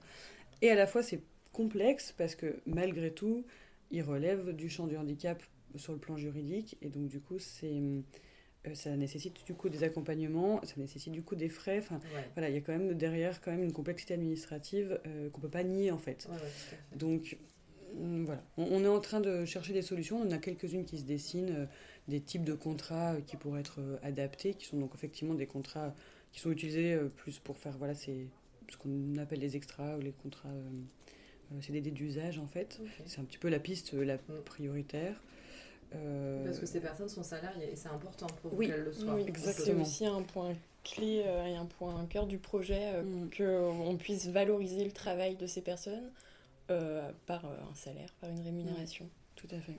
Et 0.61 0.69
à 0.69 0.75
la 0.75 0.85
fois, 0.85 1.01
c'est 1.01 1.23
complexe 1.53 2.13
parce 2.15 2.35
que 2.35 2.61
malgré 2.67 3.11
tout, 3.11 3.45
ils 3.89 4.03
relèvent 4.03 4.55
du 4.55 4.69
champ 4.69 4.85
du 4.85 4.95
handicap 4.95 5.41
sur 5.75 5.93
le 5.93 5.99
plan 5.99 6.17
juridique 6.17 6.77
et 6.81 6.89
donc 6.89 7.07
du 7.07 7.19
coup, 7.19 7.39
c'est 7.39 7.81
ça 8.73 8.95
nécessite 8.95 9.45
du 9.45 9.53
coup 9.53 9.69
des 9.69 9.83
accompagnements, 9.83 10.61
ça 10.63 10.73
nécessite 10.77 11.13
du 11.13 11.21
coup 11.21 11.35
des 11.35 11.49
frais. 11.49 11.79
Enfin, 11.79 11.99
voilà, 12.33 12.49
il 12.49 12.55
y 12.55 12.57
a 12.57 12.61
quand 12.61 12.73
même 12.73 12.93
derrière 12.93 13.41
quand 13.41 13.51
même 13.51 13.63
une 13.63 13.71
complexité 13.71 14.13
administrative 14.13 14.99
euh, 15.07 15.29
qu'on 15.29 15.41
peut 15.41 15.49
pas 15.49 15.63
nier 15.63 15.91
en 15.91 15.97
fait. 15.97 16.27
Donc 16.95 17.37
mm, 17.95 18.25
voilà, 18.25 18.43
on, 18.57 18.83
est 18.83 18.87
en 18.87 18.99
train 18.99 19.21
de 19.21 19.45
chercher 19.45 19.73
des 19.73 19.81
solutions. 19.81 20.21
On 20.21 20.31
a 20.31 20.37
quelques-unes 20.37 20.85
qui 20.85 20.97
se 20.97 21.05
dessinent, 21.05 21.55
euh, 21.55 21.65
des 22.07 22.21
types 22.21 22.43
de 22.43 22.53
contrats 22.53 23.15
qui 23.25 23.37
pourraient 23.37 23.61
être 23.61 23.79
adaptés, 24.03 24.53
qui 24.55 24.65
sont 24.65 24.77
donc 24.77 24.91
effectivement 24.95 25.35
des 25.35 25.47
contrats 25.47 25.93
qui 26.31 26.39
sont 26.39 26.51
utilisés 26.51 26.97
plus 27.15 27.39
pour 27.39 27.57
faire 27.57 27.77
voilà, 27.77 27.93
c'est 27.95 28.27
ce 28.69 28.77
qu'on 28.77 29.15
appelle 29.17 29.39
les 29.39 29.55
extras 29.55 29.97
ou 29.97 30.01
les 30.01 30.11
contrats 30.11 30.49
CDD 31.61 31.91
d'usage 31.91 32.39
en 32.39 32.47
fait. 32.47 32.81
C'est 33.05 33.19
un 33.19 33.23
petit 33.23 33.37
peu 33.37 33.49
la 33.49 33.59
piste 33.59 33.93
la 33.93 34.15
mm. 34.15 34.43
prioritaire. 34.43 35.21
Euh, 35.95 36.43
Parce 36.45 36.59
que 36.59 36.65
ces 36.65 36.79
personnes 36.79 37.09
sont 37.09 37.23
salariées 37.23 37.71
et 37.71 37.75
c'est 37.75 37.89
important 37.89 38.27
pour 38.41 38.57
qu'elles 38.57 38.83
le 38.83 38.93
soient. 38.93 39.15
Oui, 39.15 39.23
exactement. 39.27 39.65
C'est 39.65 39.81
aussi 39.81 40.05
un 40.05 40.21
point 40.21 40.53
clé 40.83 41.23
euh, 41.25 41.45
et 41.45 41.55
un 41.55 41.65
point 41.65 41.99
un 41.99 42.05
cœur 42.05 42.27
du 42.27 42.37
projet 42.37 42.93
euh, 42.93 43.03
mm. 43.03 43.29
qu'on 43.35 43.97
puisse 43.97 44.27
valoriser 44.27 44.83
le 44.85 44.91
travail 44.91 45.35
de 45.35 45.47
ces 45.47 45.61
personnes 45.61 46.11
par 47.25 47.43
un 47.45 47.73
salaire, 47.73 48.13
par 48.21 48.29
une 48.29 48.41
rémunération. 48.41 49.05
Mm. 49.05 49.09
Tout 49.35 49.47
à 49.51 49.59
fait. 49.59 49.77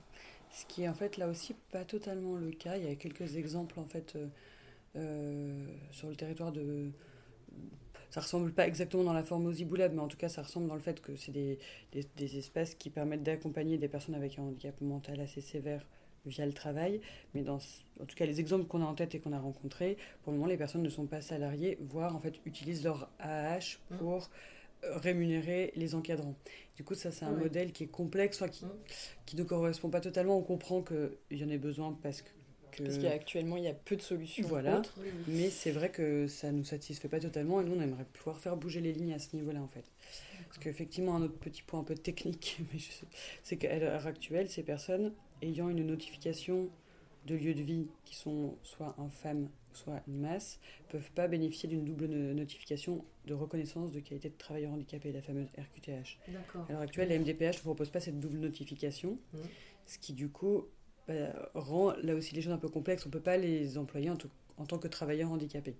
Ce 0.51 0.65
qui 0.65 0.83
est 0.83 0.89
en 0.89 0.93
fait 0.93 1.15
là 1.15 1.29
aussi 1.29 1.55
pas 1.71 1.85
totalement 1.85 2.35
le 2.35 2.51
cas. 2.51 2.75
Il 2.75 2.83
y 2.83 2.91
a 2.91 2.95
quelques 2.95 3.37
exemples 3.37 3.79
en 3.79 3.85
fait 3.85 4.17
sur 5.91 6.09
le 6.09 6.15
territoire 6.15 6.51
de 6.51 6.91
ça 8.09 8.19
ressemble 8.19 8.51
pas 8.51 8.67
exactement 8.67 9.05
dans 9.05 9.13
la 9.13 9.23
forme 9.23 9.45
aux 9.45 9.53
Iboulab, 9.53 9.93
mais 9.93 10.01
en 10.01 10.09
tout 10.09 10.17
cas, 10.17 10.27
ça 10.27 10.41
ressemble 10.41 10.67
dans 10.67 10.75
le 10.75 10.81
fait 10.81 10.99
que 10.99 11.15
c'est 11.15 11.31
des, 11.31 11.59
des, 11.93 12.05
des, 12.17 12.37
espaces 12.37 12.75
qui 12.75 12.89
permettent 12.89 13.23
d'accompagner 13.23 13.77
des 13.77 13.87
personnes 13.87 14.15
avec 14.15 14.37
un 14.37 14.41
handicap 14.41 14.81
mental 14.81 15.21
assez 15.21 15.39
sévère 15.39 15.85
via 16.25 16.45
le 16.45 16.53
travail. 16.53 17.01
Mais 17.33 17.41
dans, 17.41 17.59
en 17.99 18.05
tout 18.05 18.15
cas, 18.15 18.25
les 18.25 18.39
exemples 18.39 18.65
qu'on 18.65 18.81
a 18.81 18.85
en 18.85 18.93
tête 18.93 19.15
et 19.15 19.19
qu'on 19.19 19.33
a 19.33 19.39
rencontrés, 19.39 19.97
pour 20.23 20.31
le 20.31 20.37
moment, 20.37 20.49
les 20.49 20.57
personnes 20.57 20.83
ne 20.83 20.89
sont 20.89 21.05
pas 21.05 21.21
salariées, 21.21 21.77
voire 21.81 22.15
en 22.15 22.19
fait 22.19 22.35
utilisent 22.45 22.83
leur 22.83 23.09
AH 23.19 23.77
pour 23.97 24.29
euh, 24.83 24.97
rémunérer 24.97 25.71
les 25.75 25.95
encadrants. 25.95 26.35
Du 26.75 26.83
coup, 26.83 26.95
ça, 26.95 27.11
c'est 27.11 27.25
un 27.25 27.31
modèle 27.31 27.71
qui 27.71 27.83
est 27.83 27.91
complexe, 27.91 28.37
soit 28.37 28.49
qui, 28.49 28.65
mmh. 28.65 28.71
qui 29.25 29.35
ne 29.35 29.43
correspond 29.43 29.89
pas 29.89 30.01
totalement. 30.01 30.37
On 30.37 30.43
comprend 30.43 30.81
qu'il 30.81 31.37
y 31.37 31.43
en 31.43 31.49
ait 31.49 31.57
besoin 31.57 31.97
parce 32.01 32.21
que 32.21 32.29
parce 32.77 32.97
qu'actuellement, 32.97 33.57
il 33.57 33.63
y 33.63 33.67
a 33.67 33.73
peu 33.73 33.95
de 33.95 34.01
solutions. 34.01 34.47
Voilà. 34.47 34.81
Mais 35.27 35.49
c'est 35.49 35.71
vrai 35.71 35.89
que 35.89 36.27
ça 36.27 36.51
ne 36.51 36.59
nous 36.59 36.63
satisfait 36.63 37.07
pas 37.07 37.19
totalement 37.19 37.61
et 37.61 37.63
nous, 37.63 37.75
on 37.75 37.81
aimerait 37.81 38.05
pouvoir 38.13 38.39
faire 38.39 38.55
bouger 38.55 38.81
les 38.81 38.93
lignes 38.93 39.13
à 39.13 39.19
ce 39.19 39.35
niveau-là, 39.35 39.61
en 39.61 39.67
fait. 39.67 39.83
Parce 40.47 40.57
qu'effectivement, 40.59 41.15
un 41.15 41.21
autre 41.21 41.37
petit 41.37 41.61
point 41.61 41.79
un 41.79 41.83
peu 41.83 41.95
technique, 41.95 42.59
c'est 43.43 43.57
qu'à 43.57 43.77
l'heure 43.77 44.05
actuelle, 44.07 44.49
ces 44.49 44.63
personnes, 44.63 45.13
ayant 45.41 45.69
une 45.69 45.85
notification 45.85 46.69
de 47.25 47.35
lieu 47.35 47.53
de 47.53 47.61
vie 47.61 47.87
qui 48.05 48.15
sont 48.15 48.57
soit 48.63 48.95
un 48.97 49.09
femme, 49.09 49.49
soit 49.73 50.01
une 50.07 50.19
masse, 50.19 50.59
peuvent 50.89 51.11
pas 51.11 51.27
bénéficier 51.27 51.69
d'une 51.69 51.85
double 51.85 52.07
notification 52.07 53.05
de 53.25 53.33
reconnaissance 53.33 53.91
de 53.91 53.99
qualité 53.99 54.29
de 54.29 54.37
travailleur 54.37 54.71
handicapé, 54.71 55.11
la 55.11 55.21
fameuse 55.21 55.47
RQTH. 55.57 56.17
À 56.67 56.71
l'heure 56.71 56.81
actuelle, 56.81 57.09
la 57.09 57.19
MDPH 57.19 57.57
ne 57.57 57.61
propose 57.61 57.89
pas 57.89 57.99
cette 57.99 58.19
double 58.19 58.37
notification, 58.37 59.19
mmh. 59.33 59.37
ce 59.85 59.99
qui 59.99 60.13
du 60.13 60.29
coup 60.29 60.65
bah, 61.07 61.13
rend 61.53 61.93
là 62.01 62.15
aussi 62.15 62.33
les 62.33 62.41
choses 62.41 62.53
un 62.53 62.57
peu 62.57 62.69
complexes. 62.69 63.05
On 63.05 63.09
ne 63.09 63.13
peut 63.13 63.21
pas 63.21 63.37
les 63.37 63.77
employer 63.77 64.09
en 64.09 64.65
tant 64.65 64.79
que 64.79 64.87
travailleurs 64.87 65.31
handicapés. 65.31 65.75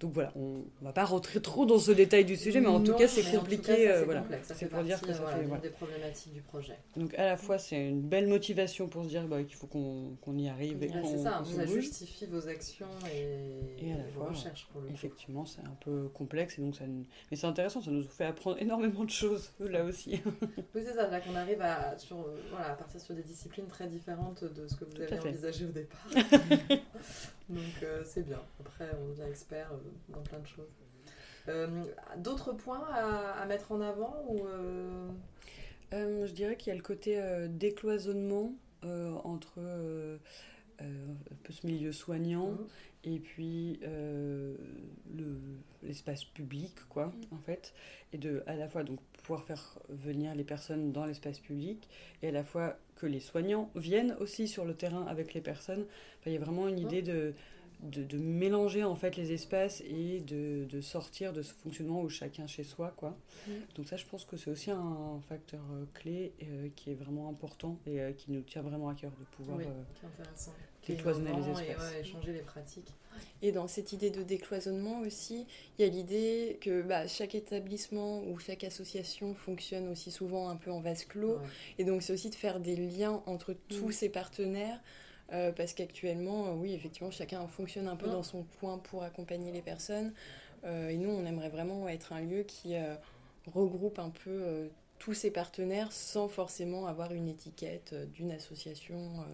Donc 0.00 0.12
voilà, 0.12 0.32
on 0.34 0.58
ne 0.58 0.86
va 0.86 0.92
pas 0.92 1.04
rentrer 1.04 1.40
trop 1.40 1.66
dans 1.66 1.78
ce 1.78 1.92
détail 1.92 2.24
du 2.24 2.36
sujet, 2.36 2.60
mais 2.60 2.66
en 2.66 2.82
tout 2.82 2.94
cas, 2.94 3.08
c'est 3.08 3.22
compliqué. 3.36 3.90
Euh, 3.90 4.04
voilà. 4.04 4.24
C'est 4.42 4.68
pour 4.68 4.82
dire 4.82 5.00
que 5.00 5.12
ça 5.12 5.22
fait 5.26 5.60
des 5.62 5.68
problématiques 5.70 6.32
du 6.32 6.42
projet. 6.42 6.76
Donc 6.96 7.14
à 7.14 7.24
la 7.26 7.36
fois, 7.36 7.58
c'est 7.58 7.88
une 7.88 8.02
belle 8.02 8.26
motivation 8.26 8.88
pour 8.88 9.04
se 9.04 9.08
dire 9.08 9.26
bah, 9.26 9.42
qu'il 9.44 9.56
faut 9.56 9.66
qu'on 9.66 10.36
y 10.36 10.48
arrive. 10.48 10.82
et 10.82 10.90
c'est 11.04 11.18
ça, 11.18 11.42
ça 11.44 11.66
justifie 11.66 12.26
vos 12.26 12.48
actions 12.48 12.88
et, 13.14 13.92
vos 14.14 14.24
recherches. 14.24 14.68
Pour 14.72 14.80
le 14.80 14.90
effectivement, 14.90 15.44
c'est 15.44 15.62
un 15.62 15.76
peu 15.80 16.08
complexe, 16.14 16.58
et 16.58 16.62
donc 16.62 16.74
ça... 16.74 16.84
mais 17.30 17.36
c'est 17.36 17.46
intéressant, 17.46 17.80
ça 17.80 17.90
nous 17.90 18.02
fait 18.02 18.24
apprendre 18.24 18.60
énormément 18.60 19.04
de 19.04 19.10
choses, 19.10 19.52
là 19.60 19.84
aussi. 19.84 20.20
oui, 20.56 20.64
c'est 20.74 20.94
ça, 20.94 21.08
là 21.08 21.20
qu'on 21.20 21.34
arrive 21.34 21.60
à, 21.60 21.96
sur, 21.98 22.16
voilà, 22.50 22.72
à 22.72 22.74
partir 22.74 23.00
sur 23.00 23.14
des 23.14 23.22
disciplines 23.22 23.66
très 23.66 23.86
différentes 23.86 24.44
de 24.44 24.66
ce 24.66 24.74
que 24.76 24.84
vous 24.84 25.00
avez 25.00 25.18
envisagé 25.18 25.66
au 25.66 25.72
départ. 25.72 26.06
donc 27.48 27.82
euh, 27.82 28.02
c'est 28.04 28.24
bien. 28.26 28.40
Après, 28.60 28.90
on 29.00 29.08
devient 29.10 29.28
expert 29.28 29.70
euh, 29.72 29.83
dans 30.08 30.22
plein 30.22 30.38
de 30.38 30.46
choses. 30.46 30.70
Euh, 31.48 31.84
d'autres 32.16 32.52
points 32.52 32.86
à, 32.90 33.44
mettre 33.46 33.72
en 33.72 33.80
avant 33.80 34.24
ou 34.28 34.46
euh, 34.46 36.26
Je 36.26 36.32
dirais 36.32 36.56
qu'il 36.56 36.68
y 36.68 36.72
a 36.72 36.76
le 36.76 36.82
côté 36.82 37.20
décloisonnement 37.48 38.52
entre 38.82 39.60
un 40.80 41.36
peu 41.42 41.52
ce 41.52 41.66
milieu 41.66 41.92
soignant 41.92 42.52
mmh. 42.52 42.66
et 43.04 43.18
puis 43.18 43.80
l'espace 45.82 46.24
public, 46.24 46.74
quoi, 46.88 47.06
mmh. 47.06 47.34
en 47.34 47.38
fait. 47.38 47.74
Et 48.12 48.18
de 48.18 48.42
à 48.46 48.54
la 48.54 48.68
fois 48.68 48.82
donc 48.82 49.00
pouvoir 49.22 49.44
faire 49.44 49.78
venir 49.88 50.34
les 50.34 50.44
personnes 50.44 50.92
dans 50.92 51.04
l'espace 51.04 51.40
public 51.40 51.88
et 52.22 52.28
à 52.28 52.32
la 52.32 52.44
fois 52.44 52.78
que 52.96 53.06
les 53.06 53.20
soignants 53.20 53.70
viennent 53.74 54.16
aussi 54.20 54.48
sur 54.48 54.64
le 54.64 54.74
terrain 54.74 55.06
avec 55.06 55.34
les 55.34 55.40
personnes. 55.40 55.86
il 56.26 56.32
y 56.32 56.36
a 56.36 56.40
vraiment 56.40 56.68
une 56.68 56.76
mmh. 56.76 56.86
idée 56.86 57.02
de 57.02 57.34
de, 57.84 58.18
mélanger 58.18 58.84
en 58.84 58.94
fait 58.94 59.16
les 59.16 59.32
espaces 59.32 59.82
et 59.82 60.20
de, 60.20 60.64
de, 60.64 60.80
sortir 60.80 61.32
de 61.32 61.42
ce 61.42 61.52
fonctionnement 61.52 62.02
où 62.02 62.08
chacun 62.08 62.46
chez 62.46 62.64
soi 62.64 62.94
quoi. 62.96 63.16
Mm. 63.46 63.52
Donc 63.76 63.88
ça 63.88 63.96
je 63.96 64.04
pense 64.06 64.24
que 64.24 64.36
c'est 64.36 64.50
aussi 64.50 64.70
un 64.70 65.20
facteur 65.28 65.60
euh, 65.72 65.84
clé 65.94 66.32
euh, 66.42 66.68
qui 66.74 66.90
est 66.90 66.94
vraiment 66.94 67.28
important 67.28 67.78
et 67.86 68.00
euh, 68.00 68.12
qui 68.12 68.32
nous 68.32 68.40
tient 68.40 68.62
vraiment 68.62 68.88
à 68.88 68.94
cœur 68.94 69.12
de 69.12 69.24
pouvoir 69.36 69.58
décloisonner 70.86 71.32
les 71.32 71.50
espaces. 71.50 71.94
Et 72.00 72.04
changer 72.04 72.32
les 72.32 72.42
pratiques. 72.42 72.92
Et 73.42 73.52
dans 73.52 73.68
cette 73.68 73.92
idée 73.92 74.10
de 74.10 74.22
décloisonnement 74.22 75.00
aussi, 75.00 75.46
il 75.78 75.84
y 75.84 75.88
a 75.88 75.90
l'idée 75.90 76.58
que 76.60 76.82
bah, 76.82 77.06
chaque 77.06 77.34
établissement 77.34 78.24
ou 78.24 78.38
chaque 78.38 78.64
association 78.64 79.34
fonctionne 79.34 79.88
aussi 79.88 80.10
souvent 80.10 80.48
un 80.48 80.56
peu 80.56 80.70
en 80.72 80.80
vase 80.80 81.04
clos. 81.04 81.38
Et 81.78 81.84
donc 81.84 82.02
c'est 82.02 82.12
aussi 82.12 82.30
de 82.30 82.34
faire 82.34 82.60
des 82.60 82.76
liens 82.76 83.22
entre 83.26 83.54
tous 83.68 83.88
mm. 83.88 83.92
ces 83.92 84.08
partenaires 84.08 84.80
euh, 85.34 85.50
parce 85.50 85.72
qu'actuellement, 85.72 86.46
euh, 86.46 86.52
oui, 86.52 86.72
effectivement, 86.74 87.10
chacun 87.10 87.46
fonctionne 87.48 87.88
un 87.88 87.96
peu 87.96 88.06
dans 88.06 88.22
son 88.22 88.44
coin 88.60 88.78
pour 88.78 89.02
accompagner 89.02 89.50
les 89.50 89.62
personnes. 89.62 90.12
Euh, 90.64 90.88
et 90.88 90.96
nous, 90.96 91.10
on 91.10 91.26
aimerait 91.26 91.48
vraiment 91.48 91.88
être 91.88 92.12
un 92.12 92.20
lieu 92.20 92.44
qui 92.44 92.76
regroupe 93.52 93.98
un 93.98 94.10
peu 94.10 94.70
tous 94.98 95.12
ces 95.12 95.30
partenaires 95.30 95.92
sans 95.92 96.28
forcément 96.28 96.86
avoir 96.86 97.12
une 97.12 97.28
étiquette 97.28 97.94
d'une 98.12 98.30
association 98.30 99.24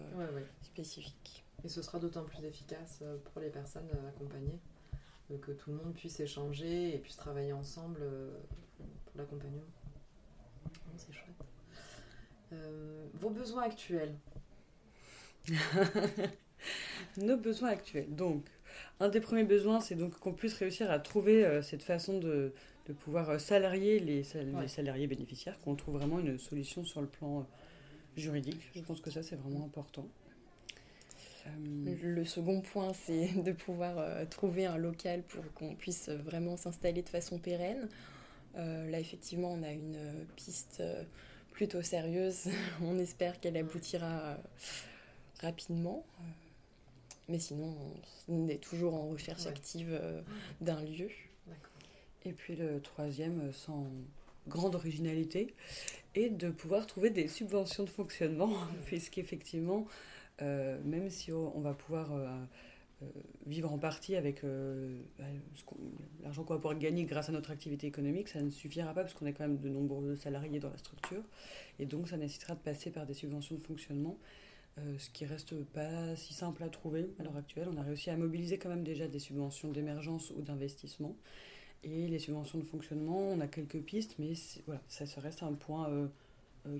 spécifique. 0.61 1.45
Et 1.63 1.69
ce 1.69 1.81
sera 1.81 1.99
d'autant 1.99 2.23
plus 2.23 2.43
efficace 2.43 3.03
pour 3.25 3.41
les 3.41 3.49
personnes 3.49 3.89
accompagnées 4.09 4.59
que 5.41 5.53
tout 5.53 5.71
le 5.71 5.77
monde 5.77 5.93
puisse 5.93 6.19
échanger 6.19 6.93
et 6.93 6.97
puisse 6.97 7.15
travailler 7.15 7.53
ensemble 7.53 8.01
pour 9.05 9.15
l'accompagnement. 9.15 9.63
C'est 10.97 11.13
chouette. 11.13 11.45
vos 13.13 13.29
besoins 13.29 13.63
actuels, 13.63 14.13
Nos 17.17 17.37
besoins 17.37 17.69
actuels. 17.69 18.13
Donc, 18.15 18.45
un 18.99 19.09
des 19.09 19.19
premiers 19.19 19.43
besoins, 19.43 19.81
c'est 19.81 19.95
donc 19.95 20.17
qu'on 20.19 20.33
puisse 20.33 20.53
réussir 20.53 20.91
à 20.91 20.99
trouver 20.99 21.45
euh, 21.45 21.61
cette 21.61 21.83
façon 21.83 22.19
de, 22.19 22.53
de 22.87 22.93
pouvoir 22.93 23.29
euh, 23.29 23.37
salarier 23.39 23.99
les, 23.99 24.23
les, 24.35 24.67
salariés 24.67 25.07
bénéficiaires, 25.07 25.59
qu'on 25.61 25.75
trouve 25.75 25.97
vraiment 25.97 26.19
une 26.19 26.37
solution 26.37 26.83
sur 26.83 27.01
le 27.01 27.07
plan 27.07 27.39
euh, 27.39 27.43
juridique. 28.15 28.61
Je 28.75 28.81
pense 28.81 29.01
que 29.01 29.11
ça, 29.11 29.23
c'est 29.23 29.35
vraiment 29.35 29.65
important. 29.65 30.07
Le 31.65 32.23
second 32.23 32.61
point, 32.61 32.93
c'est 32.93 33.29
de 33.43 33.51
pouvoir 33.51 34.27
trouver 34.29 34.67
un 34.67 34.77
local 34.77 35.23
pour 35.23 35.43
qu'on 35.53 35.73
puisse 35.73 36.09
vraiment 36.09 36.55
s'installer 36.55 37.01
de 37.01 37.09
façon 37.09 37.39
pérenne. 37.39 37.89
là, 38.55 38.99
effectivement, 38.99 39.51
on 39.51 39.63
a 39.63 39.71
une 39.71 39.97
piste 40.35 40.83
plutôt 41.51 41.81
sérieuse. 41.81 42.47
on 42.83 42.99
espère 42.99 43.39
qu'elle 43.39 43.57
aboutira 43.57 44.37
rapidement. 45.41 46.05
Euh, 46.19 46.23
mais 47.29 47.39
sinon, 47.39 47.75
on 48.27 48.47
est 48.47 48.61
toujours 48.61 48.95
en 48.95 49.07
recherche 49.09 49.45
active 49.45 49.89
euh, 49.91 50.21
d'un 50.59 50.81
lieu. 50.83 51.09
Et 52.23 52.33
puis 52.33 52.55
le 52.55 52.79
troisième, 52.81 53.41
euh, 53.41 53.51
sans 53.51 53.87
grande 54.47 54.75
originalité, 54.75 55.53
est 56.15 56.29
de 56.29 56.49
pouvoir 56.49 56.87
trouver 56.87 57.09
des 57.09 57.27
subventions 57.27 57.83
de 57.83 57.89
fonctionnement, 57.89 58.53
puisqu'effectivement, 58.85 59.87
même 60.39 61.11
si 61.11 61.31
on 61.31 61.59
va 61.59 61.75
pouvoir 61.75 62.09
vivre 63.45 63.71
en 63.71 63.77
partie 63.77 64.15
avec 64.15 64.41
bah, 64.41 65.25
l'argent 66.23 66.43
qu'on 66.43 66.55
va 66.55 66.59
pouvoir 66.59 66.79
gagner 66.79 67.05
grâce 67.05 67.29
à 67.29 67.31
notre 67.31 67.51
activité 67.51 67.85
économique, 67.85 68.27
ça 68.27 68.41
ne 68.41 68.49
suffira 68.49 68.91
pas 68.95 69.01
parce 69.01 69.13
qu'on 69.13 69.27
a 69.27 69.33
quand 69.33 69.43
même 69.43 69.59
de 69.59 69.69
nombreux 69.69 70.15
salariés 70.15 70.59
dans 70.59 70.71
la 70.71 70.79
structure. 70.79 71.21
Et 71.77 71.85
donc, 71.85 72.07
ça 72.07 72.17
nécessitera 72.17 72.55
de 72.55 72.61
passer 72.61 72.89
par 72.89 73.05
des 73.05 73.13
subventions 73.13 73.53
de 73.53 73.61
fonctionnement 73.61 74.17
ce 74.97 75.09
qui 75.09 75.25
reste 75.25 75.53
pas 75.65 76.15
si 76.15 76.33
simple 76.33 76.63
à 76.63 76.69
trouver 76.69 77.09
à 77.19 77.23
l'heure 77.23 77.37
actuelle. 77.37 77.67
On 77.71 77.77
a 77.77 77.83
réussi 77.83 78.09
à 78.09 78.17
mobiliser 78.17 78.57
quand 78.57 78.69
même 78.69 78.83
déjà 78.83 79.07
des 79.07 79.19
subventions 79.19 79.69
d'émergence 79.69 80.31
ou 80.31 80.41
d'investissement. 80.41 81.15
Et 81.83 82.07
les 82.07 82.19
subventions 82.19 82.59
de 82.59 82.63
fonctionnement, 82.63 83.19
on 83.19 83.39
a 83.41 83.47
quelques 83.47 83.81
pistes, 83.81 84.15
mais 84.17 84.33
voilà, 84.65 84.81
ça, 84.87 85.05
se 85.05 85.19
reste 85.19 85.43
un 85.43 85.53
point 85.53 86.09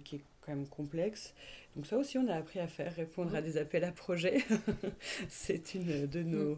qui 0.04 0.18
est 0.18 0.22
quand 0.42 0.56
même 0.56 0.68
complexe. 0.68 1.34
Donc 1.76 1.86
ça 1.86 1.98
aussi, 1.98 2.18
on 2.18 2.28
a 2.28 2.36
appris 2.36 2.60
à 2.60 2.68
faire, 2.68 2.94
répondre 2.96 3.34
à 3.36 3.42
des 3.42 3.58
appels 3.58 3.84
à 3.84 3.92
projets. 3.92 4.44
c'est 5.30 5.74
une 5.76 6.08
de 6.08 6.24
nos 6.24 6.58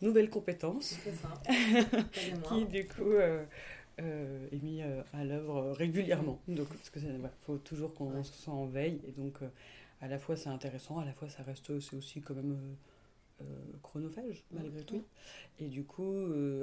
nouvelles 0.00 0.30
compétences. 0.30 0.98
Ça. 1.20 1.42
qui, 2.12 2.64
du 2.66 2.86
coup, 2.86 3.10
euh, 3.10 3.44
euh, 4.00 4.46
est 4.52 4.62
mis 4.62 4.82
euh, 4.82 5.02
à 5.12 5.24
l'œuvre 5.24 5.72
régulièrement. 5.72 6.40
Donc, 6.46 6.68
parce 6.68 6.90
que 6.90 7.00
faut 7.40 7.58
toujours 7.58 7.94
qu'on 7.94 8.22
soit 8.22 8.54
en 8.54 8.66
veille. 8.66 9.00
Et 9.08 9.12
donc, 9.12 9.38
à 10.02 10.08
la 10.08 10.18
fois, 10.18 10.36
c'est 10.36 10.50
intéressant, 10.50 10.98
à 10.98 11.06
la 11.06 11.14
fois, 11.14 11.30
ça 11.30 11.42
reste, 11.42 11.80
c'est 11.80 11.96
aussi 11.96 12.20
quand 12.20 12.34
même 12.34 12.76
chronophage, 13.82 14.44
malgré 14.52 14.84
tout. 14.84 15.02
Et 15.58 15.68
du 15.68 15.84
coup, 15.84 16.12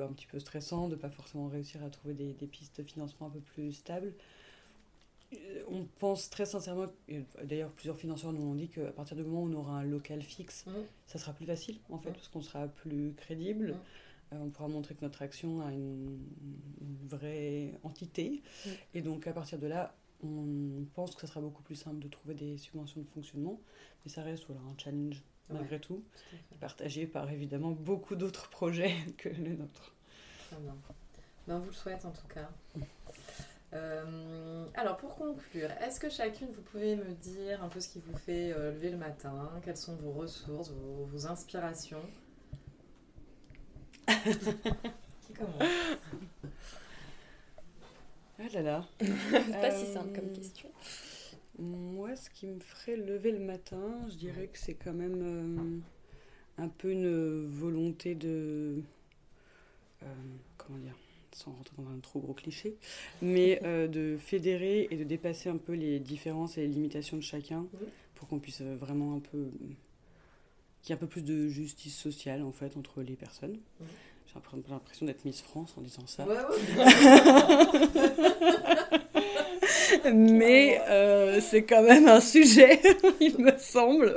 un 0.01 0.13
petit 0.13 0.27
peu 0.27 0.39
stressant 0.39 0.88
de 0.88 0.96
pas 0.96 1.10
forcément 1.10 1.48
réussir 1.48 1.84
à 1.84 1.89
trouver 1.89 2.13
des, 2.13 2.34
des 2.34 2.48
pistes 2.48 2.79
de 2.79 2.88
financement 2.88 3.27
un 3.27 3.31
peu 3.31 3.39
plus 3.39 3.74
stables. 3.74 4.13
Euh, 5.34 5.63
on 5.67 5.86
pense 6.00 6.29
très 6.29 6.46
sincèrement, 6.46 6.88
d'ailleurs 7.43 7.72
plusieurs 7.72 7.98
financeurs 7.98 8.34
nous 8.34 8.41
ont 8.41 8.55
dit 8.55 8.67
qu'à 8.67 8.91
partir 8.91 9.15
du 9.15 9.24
moment 9.24 9.43
où 9.43 9.50
on 9.50 9.53
aura 9.53 9.79
un 9.79 9.84
local 9.84 10.22
fixe, 10.22 10.65
mm. 10.65 10.72
ça 11.05 11.19
sera 11.19 11.34
plus 11.34 11.46
facile 11.46 11.77
en 11.89 12.00
fait, 12.00 12.10
mm. 12.10 12.13
parce 12.13 12.27
qu'on 12.29 12.41
sera 12.41 12.67
plus 12.67 13.13
crédible. 13.15 13.74
Mm. 13.74 14.34
Euh, 14.34 14.38
on 14.41 14.50
pourra 14.50 14.67
montrer 14.67 14.96
que 14.96 15.01
notre 15.01 15.22
action 15.22 15.62
a 15.62 15.72
une, 15.72 16.19
vraie 17.08 17.74
entité. 17.84 18.43
Et 18.93 19.01
donc 19.01 19.25
à 19.25 19.34
partir 19.34 19.58
de 19.58 19.67
là, 19.67 19.96
on 20.24 20.86
pense 20.94 21.16
que 21.16 21.22
ça 21.22 21.28
sera 21.28 21.42
beaucoup 21.42 21.64
plus 21.64 21.76
simple 21.76 22.00
de 22.00 22.08
trouver 22.08 22.34
des 22.34 22.58
subventions 22.58 23.02
de 23.02 23.08
fonctionnement. 23.08 23.60
Mais 24.04 24.12
ça 24.12 24.24
reste 24.24 24.46
voilà, 24.48 24.62
un 24.62 24.78
challenge 24.78 25.24
malgré 25.50 25.80
tout, 25.80 26.04
partagé 26.60 27.08
par 27.08 27.30
évidemment 27.32 27.72
beaucoup 27.72 28.16
d'autres 28.16 28.50
projets 28.52 28.94
que 29.18 29.30
le 29.30 29.56
nôtre. 29.56 29.96
Très 30.48 30.58
bien. 30.58 30.76
Ben, 31.48 31.56
on 31.56 31.60
vous 31.60 31.68
le 31.68 31.74
souhaite 31.74 32.06
en 32.06 32.12
tout 32.12 32.28
cas. 32.28 32.50
Euh, 33.74 34.66
alors 34.74 34.98
pour 34.98 35.16
conclure, 35.16 35.70
est-ce 35.82 36.00
que 36.00 36.10
chacune 36.10 36.48
vous 36.50 36.62
pouvez 36.62 36.96
me 36.96 37.14
dire 37.14 37.64
un 37.64 37.70
peu 37.70 37.80
ce 37.80 37.90
qui 37.90 38.00
vous 38.00 38.18
fait 38.18 38.52
euh, 38.52 38.72
lever 38.72 38.90
le 38.90 38.98
matin? 38.98 39.52
Quelles 39.64 39.78
sont 39.78 39.96
vos 39.96 40.12
ressources, 40.12 40.72
vos, 40.72 41.28
inspirations? 41.28 42.02
Qui 44.08 45.34
commence? 45.34 45.64
Ah 48.39 48.48
là 48.53 48.62
là 48.62 48.88
Pas 49.62 49.72
si 49.72 49.86
simple 49.86 50.15
comme 50.15 50.29
euh, 50.29 50.36
question. 50.36 50.69
Moi, 51.58 52.15
ce 52.15 52.29
qui 52.29 52.48
me 52.48 52.60
ferait 52.60 52.96
lever 52.96 53.31
le 53.31 53.39
matin, 53.39 54.00
je 54.10 54.15
dirais 54.15 54.48
que 54.48 54.58
c'est 54.58 54.75
quand 54.75 54.93
même 54.93 55.84
un 56.58 56.69
peu 56.69 56.91
une 56.91 57.48
volonté 57.48 58.15
de... 58.15 58.81
comment 60.58 60.79
dire 60.79 60.96
sans 61.39 61.51
rentrer 61.51 61.75
dans 61.77 61.89
un 61.89 62.00
trop 62.00 62.19
gros 62.19 62.34
cliché, 62.34 62.75
mais 63.22 63.62
euh, 63.63 63.88
de 63.88 64.17
fédérer 64.17 64.88
et 64.91 64.98
de 64.98 65.03
dépasser 65.03 65.50
un 65.50 65.58
peu 65.58 65.74
les 65.74 66.00
différences 66.00 66.58
et 66.58 66.62
les 66.62 66.67
limitations 66.67 67.17
de 67.17 67.24
chacun 67.24 67.65
pour 68.15 68.27
qu'on 68.27 68.39
puisse 68.39 68.62
euh, 68.62 68.75
vraiment 68.75 69.15
un 69.15 69.19
peu. 69.19 69.50
qu'il 70.81 70.89
y 70.89 70.91
ait 70.91 70.96
un 70.96 70.98
peu 70.98 71.08
plus 71.08 71.24
de 71.24 71.48
justice 71.48 71.96
sociale 71.96 72.43
en 72.43 72.51
fait 72.51 72.77
entre 72.77 73.01
les 73.01 73.15
personnes. 73.15 73.58
J'ai 74.34 74.40
l'impression 74.70 75.06
d'être 75.06 75.26
Miss 75.26 75.42
France 75.42 75.74
en 75.78 75.82
disant 75.82 76.06
ça. 76.06 76.26
mais 80.14 80.82
euh, 80.88 81.40
c'est 81.42 81.64
quand 81.64 81.84
même 81.84 82.08
un 82.08 82.20
sujet, 82.20 82.80
il 83.20 83.38
me 83.40 83.58
semble, 83.58 84.16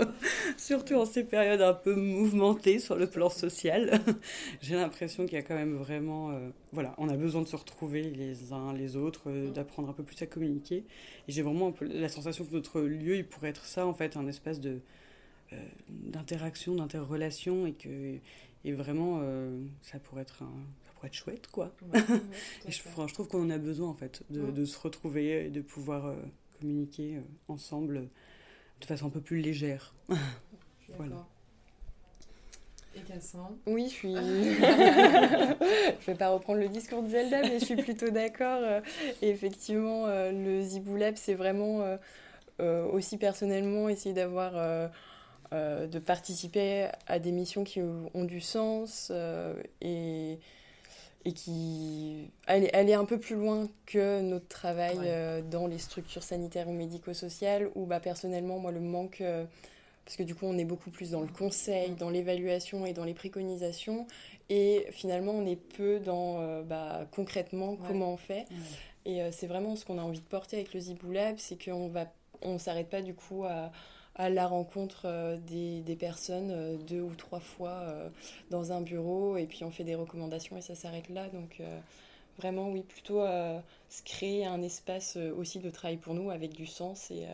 surtout 0.57 0.95
en 0.95 1.05
ces 1.05 1.25
périodes 1.25 1.63
un 1.63 1.75
peu 1.75 1.95
mouvementées 1.95 2.79
sur 2.79 2.97
le 2.97 3.07
plan 3.07 3.29
social. 3.29 4.01
J'ai 4.61 4.75
l'impression 4.75 5.25
qu'il 5.25 5.35
y 5.35 5.39
a 5.39 5.43
quand 5.43 5.55
même 5.55 5.77
vraiment, 5.77 6.31
euh, 6.31 6.49
voilà, 6.73 6.95
on 6.99 7.09
a 7.09 7.17
besoin 7.17 7.43
de 7.43 7.49
se 7.49 7.57
retrouver 7.57 8.03
les 8.03 8.53
uns 8.53 8.73
les 8.73 8.97
autres, 8.97 9.23
euh, 9.29 9.51
d'apprendre 9.51 9.89
un 9.89 9.93
peu 9.93 10.03
plus 10.03 10.21
à 10.23 10.27
communiquer. 10.27 10.85
Et 11.29 11.33
j'ai 11.33 11.43
vraiment 11.43 11.69
un 11.69 11.73
peu 11.73 11.87
la 11.87 12.09
sensation 12.09 12.45
que 12.45 12.53
notre 12.53 12.81
lieu, 12.81 13.17
il 13.17 13.27
pourrait 13.27 13.51
être 13.51 13.65
ça, 13.65 13.87
en 13.87 13.95
fait, 13.95 14.17
un 14.17 14.27
espace 14.27 14.61
de 14.61 14.81
d'interaction, 15.91 16.77
d'interrelation, 16.77 17.67
et 17.67 17.73
que 17.73 18.17
et 18.65 18.73
vraiment, 18.73 19.23
ça 19.83 19.99
pourrait 19.99 20.23
être 20.23 20.43
un, 20.43 20.53
être 21.07 21.15
chouette, 21.15 21.47
quoi. 21.49 21.73
et 21.95 22.71
je, 22.71 22.83
je, 22.83 23.13
trouve 23.15 23.29
qu'on 23.29 23.43
en 23.43 23.51
a 23.51 23.59
besoin, 23.59 23.89
en 23.89 23.95
fait, 23.95 24.23
de, 24.31 24.51
de, 24.51 24.65
se 24.65 24.79
retrouver 24.79 25.47
et 25.47 25.51
de 25.51 25.61
pouvoir 25.61 26.07
euh, 26.07 26.17
communiquer 26.61 27.17
euh, 27.17 27.21
ensemble 27.49 28.09
de 28.81 28.87
façon 28.87 29.07
un 29.07 29.11
peu 29.11 29.21
plus 29.21 29.41
légère. 29.41 29.95
voilà. 30.97 31.27
Et 32.95 33.01
Cassandre 33.01 33.57
Oui, 33.67 33.89
je 33.89 33.95
suis. 33.95 34.15
je 34.15 36.07
vais 36.07 36.15
pas 36.15 36.29
reprendre 36.29 36.61
le 36.61 36.69
discours 36.69 37.03
de 37.03 37.09
Zelda, 37.09 37.41
mais 37.41 37.59
je 37.59 37.65
suis 37.65 37.77
plutôt 37.77 38.11
d'accord. 38.11 38.83
Et 39.23 39.31
effectivement, 39.31 40.07
euh, 40.07 40.31
le 40.31 40.63
Ziboulab, 40.63 41.17
c'est 41.17 41.35
vraiment 41.35 41.99
aussi 42.59 43.17
personnellement 43.17 43.89
essayer 43.89 44.15
d'avoir. 44.15 44.91
De 45.53 45.99
participer 45.99 46.89
à 47.07 47.19
des 47.19 47.33
missions 47.33 47.65
qui 47.65 47.81
ont 47.81 48.25
du 48.25 48.41
sens 48.41 49.13
et, 49.81 50.39
et 51.25 51.33
qui 51.33 52.31
elle, 52.47 52.65
est 52.65 52.95
un 52.95 53.05
peu 53.05 53.19
plus 53.19 53.37
loin 53.37 53.69
que 53.87 54.21
notre 54.21 54.49
travail 54.49 54.99
euh, 55.03 55.41
dans 55.43 55.67
les 55.67 55.79
structures 55.79 56.23
sanitaires 56.23 56.69
ou 56.69 56.73
médico-sociales 56.73 57.71
où 57.75 57.87
bah, 57.87 58.01
personnellement 58.01 58.59
moi 58.59 58.73
le 58.73 58.81
manque 58.81 59.21
euh, 59.21 59.45
parce 60.05 60.17
que 60.17 60.25
du 60.25 60.35
coup 60.35 60.47
on 60.47 60.59
est 60.59 60.65
beaucoup 60.65 60.91
plus 60.91 61.13
dans 61.13 61.21
le 61.21 61.29
conseil, 61.29 61.91
dans 61.91 62.11
l'évaluation 62.11 62.87
et 62.87 62.93
dans 62.93 63.05
les 63.05 63.15
préconisations 63.15 64.07
et 64.49 64.87
finalement 64.91 65.33
on 65.33 65.47
est 65.47 65.57
peu 65.57 66.01
dans 66.01 66.41
euh, 66.41 66.63
bah, 66.63 67.07
concrètement 67.13 67.77
comment 67.87 68.13
on 68.13 68.17
fait. 68.17 68.47
Et 69.05 69.21
c'est 69.33 69.49
vraiment 69.49 69.75
ce 69.75 69.85
qu'on 69.85 69.99
a 69.99 70.03
envie 70.03 70.21
de 70.21 70.25
porter 70.25 70.57
avec 70.57 70.75
le 70.75 70.81
Ziboulab 70.81 71.37
c'est 71.39 71.63
qu'on 71.63 71.89
va 71.89 72.07
on 72.41 72.59
s'arrête 72.59 72.89
pas 72.89 73.03
du 73.03 73.15
coup 73.15 73.45
à 73.45 73.73
à 74.15 74.29
la 74.29 74.47
rencontre 74.47 75.03
euh, 75.07 75.37
des, 75.39 75.81
des, 75.81 75.97
personnes 75.97 76.51
euh, 76.51 76.77
deux 76.77 77.01
ou 77.01 77.15
trois 77.15 77.41
fois 77.41 77.71
euh, 77.71 78.09
dans 78.51 78.73
un 78.73 78.81
bureau 78.81 79.37
et 79.37 79.47
puis 79.47 79.65
on 79.65 79.71
fait 79.71 79.85
des 79.85 79.95
recommandations 79.95 80.57
et 80.57 80.61
ça 80.61 80.75
s'arrête 80.75 81.09
là. 81.09 81.29
Donc 81.29 81.63
vraiment, 82.39 82.71
oui, 82.71 82.83
plutôt 82.83 83.21
se 83.21 84.03
créer 84.05 84.47
un 84.47 84.63
espace 84.63 85.17
aussi 85.17 85.59
de 85.59 85.71
travail 85.71 85.97
pour 85.97 86.15
nous 86.15 86.31
avec 86.31 86.55
du 86.55 86.67
sens 86.67 87.11
et 87.11 87.27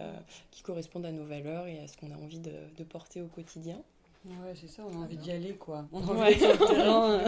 qui 0.51 0.63
corresponde 0.63 1.07
à 1.07 1.13
nos 1.13 1.25
valeurs 1.25 1.67
et 1.67 1.79
à 1.81 1.87
ce 1.87 1.97
qu'on 1.97 2.11
a 2.11 2.17
envie 2.17 2.41
de, 2.41 2.53
de, 2.77 2.85
porter 2.85 3.23
au 3.23 3.27
quotidien. 3.27 3.81
Ouais, 4.27 4.55
c'est 4.61 4.69
ça, 4.69 4.83
on 4.85 5.01
a 5.01 5.05
envie 5.05 5.17
d'y 5.17 5.31
aller, 5.31 5.55
quoi. 5.55 5.87
On 5.93 6.01
a 6.01 6.13
envie 6.13 6.39
sur 6.39 6.49
le 6.49 6.59
terrain. 6.59 7.21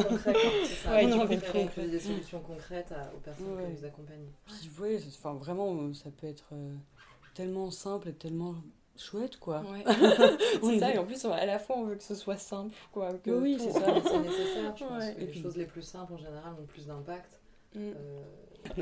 on 0.86 1.12
a 1.12 1.16
envie 1.16 1.36
de 1.36 1.40
créer 1.68 1.68
des 1.88 2.00
solutions 2.00 2.40
concrètes 2.40 2.92
aux 3.16 3.20
personnes 3.20 3.46
qui 3.46 3.80
nous 3.80 3.86
accompagnent. 3.86 4.26
Puis, 4.46 4.68
enfin, 5.08 5.34
vraiment, 5.34 5.94
ça 5.94 6.10
peut 6.10 6.26
être 6.26 6.52
tellement 7.34 7.70
simple 7.70 8.08
et 8.08 8.12
tellement 8.12 8.56
chouette 9.00 9.38
quoi. 9.38 9.62
c'est 10.62 10.78
ça, 10.78 10.94
et 10.94 10.98
en 10.98 11.04
plus 11.04 11.24
à 11.24 11.46
la 11.46 11.58
fois 11.58 11.76
on 11.78 11.84
veut 11.84 11.96
que 11.96 12.02
ce 12.02 12.14
soit 12.14 12.36
simple 12.36 12.74
quoi. 12.92 13.12
Que 13.14 13.30
oui, 13.30 13.56
c'est 13.58 13.72
ça, 13.72 13.80
c'est 14.04 14.18
nécessaire. 14.18 14.76
Je 14.76 14.84
pense 14.84 15.04
que 15.04 15.20
les 15.20 15.32
choses 15.32 15.56
les 15.56 15.66
plus 15.66 15.82
simples 15.82 16.14
en 16.14 16.18
général 16.18 16.54
ont 16.60 16.66
plus 16.66 16.86
d'impact. 16.86 17.40
Mm. 17.74 17.78
Euh, 17.78 18.22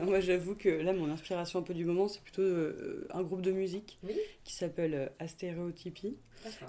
moi 0.03 0.21
j'avoue 0.21 0.55
que 0.55 0.69
là 0.69 0.93
mon 0.93 1.11
inspiration 1.11 1.61
un 1.61 1.63
peu 1.63 1.75
du 1.75 1.85
moment 1.85 2.09
c'est 2.09 2.23
plutôt 2.23 2.43
euh, 2.43 3.07
un 3.11 3.23
groupe 3.23 3.43
de 3.43 3.53
musique 3.53 4.01
qui 4.45 4.55
s'appelle 4.55 4.95
euh, 4.95 5.09
Astéréotypie 5.19 6.17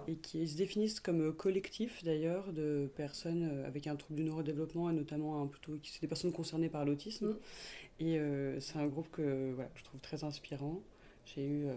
et 0.07 0.15
qui 0.15 0.47
se 0.47 0.57
définissent 0.57 0.99
comme 0.99 1.33
collectif 1.33 2.03
d'ailleurs 2.03 2.51
de 2.51 2.89
personnes 2.95 3.63
avec 3.65 3.87
un 3.87 3.95
trouble 3.95 4.17
du 4.17 4.23
neurodéveloppement 4.23 4.89
et 4.89 4.93
notamment 4.93 5.41
un, 5.41 5.47
plutôt 5.47 5.73
qui 5.81 5.91
c'est 5.91 6.01
des 6.01 6.07
personnes 6.07 6.31
concernées 6.31 6.69
par 6.69 6.85
l'autisme. 6.85 7.29
Mm. 7.29 8.05
Et 8.05 8.19
c'est 8.59 8.79
un 8.79 8.87
groupe 8.87 9.11
que 9.11 9.51
voilà, 9.53 9.69
je 9.75 9.83
trouve 9.83 9.99
très 9.99 10.23
inspirant. 10.23 10.81
J'ai 11.25 11.45
eu 11.45 11.67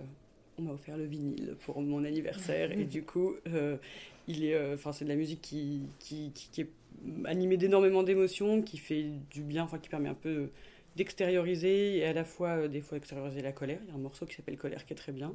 on 0.59 0.63
m'a 0.63 0.73
offert 0.73 0.97
le 0.97 1.05
vinyle 1.05 1.57
pour 1.61 1.81
mon 1.81 2.05
anniversaire 2.05 2.73
et 2.73 2.85
du 2.97 3.03
coup 3.05 3.35
euh, 3.49 3.77
il 4.29 4.45
est 4.45 4.55
euh, 4.55 4.75
enfin 4.75 4.93
c'est 4.93 5.05
de 5.05 5.11
la 5.11 5.17
musique 5.17 5.41
qui, 5.41 5.83
qui, 5.99 6.33
qui, 6.33 6.61
est 6.61 6.71
animée 7.25 7.57
d'énormément 7.57 8.03
d'émotions 8.03 8.63
qui 8.63 8.79
fait 8.79 9.07
du 9.31 9.43
bien 9.43 9.65
enfin 9.65 9.79
qui 9.79 9.89
permet 9.89 10.09
un 10.09 10.15
peu 10.15 10.51
d'extérioriser 10.95 11.97
et 11.97 12.05
à 12.05 12.13
la 12.13 12.25
fois 12.25 12.51
euh, 12.51 12.69
des 12.69 12.83
fois 12.83 12.99
extérioriser 12.99 13.41
la 13.41 13.53
colère. 13.53 13.81
Il 13.85 13.89
y 13.89 13.93
a 13.93 13.95
un 13.95 13.99
morceau 13.99 14.27
qui 14.27 14.35
s'appelle 14.35 14.59
colère 14.59 14.85
qui 14.85 14.93
est 14.93 14.97
très 14.97 15.13
bien. 15.13 15.33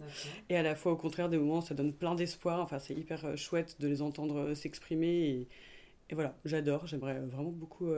Et 0.50 0.56
à 0.56 0.62
la 0.62 0.76
fois 0.76 0.92
au 0.92 0.98
contraire 0.98 1.30
des 1.30 1.38
moments 1.38 1.62
ça 1.62 1.74
donne 1.74 1.94
plein 1.94 2.16
d'espoir. 2.16 2.60
Enfin 2.62 2.80
c'est 2.80 2.94
hyper 2.94 3.36
chouette 3.38 3.78
de 3.80 3.88
les 3.88 4.02
entendre 4.02 4.54
s'exprimer 4.54 5.08
et, 5.08 5.48
et, 6.10 6.16
voilà. 6.16 6.38
J'adore 6.46 6.86
j'aimerais 6.86 7.20
vraiment 7.22 7.52
beaucoup 7.52 7.92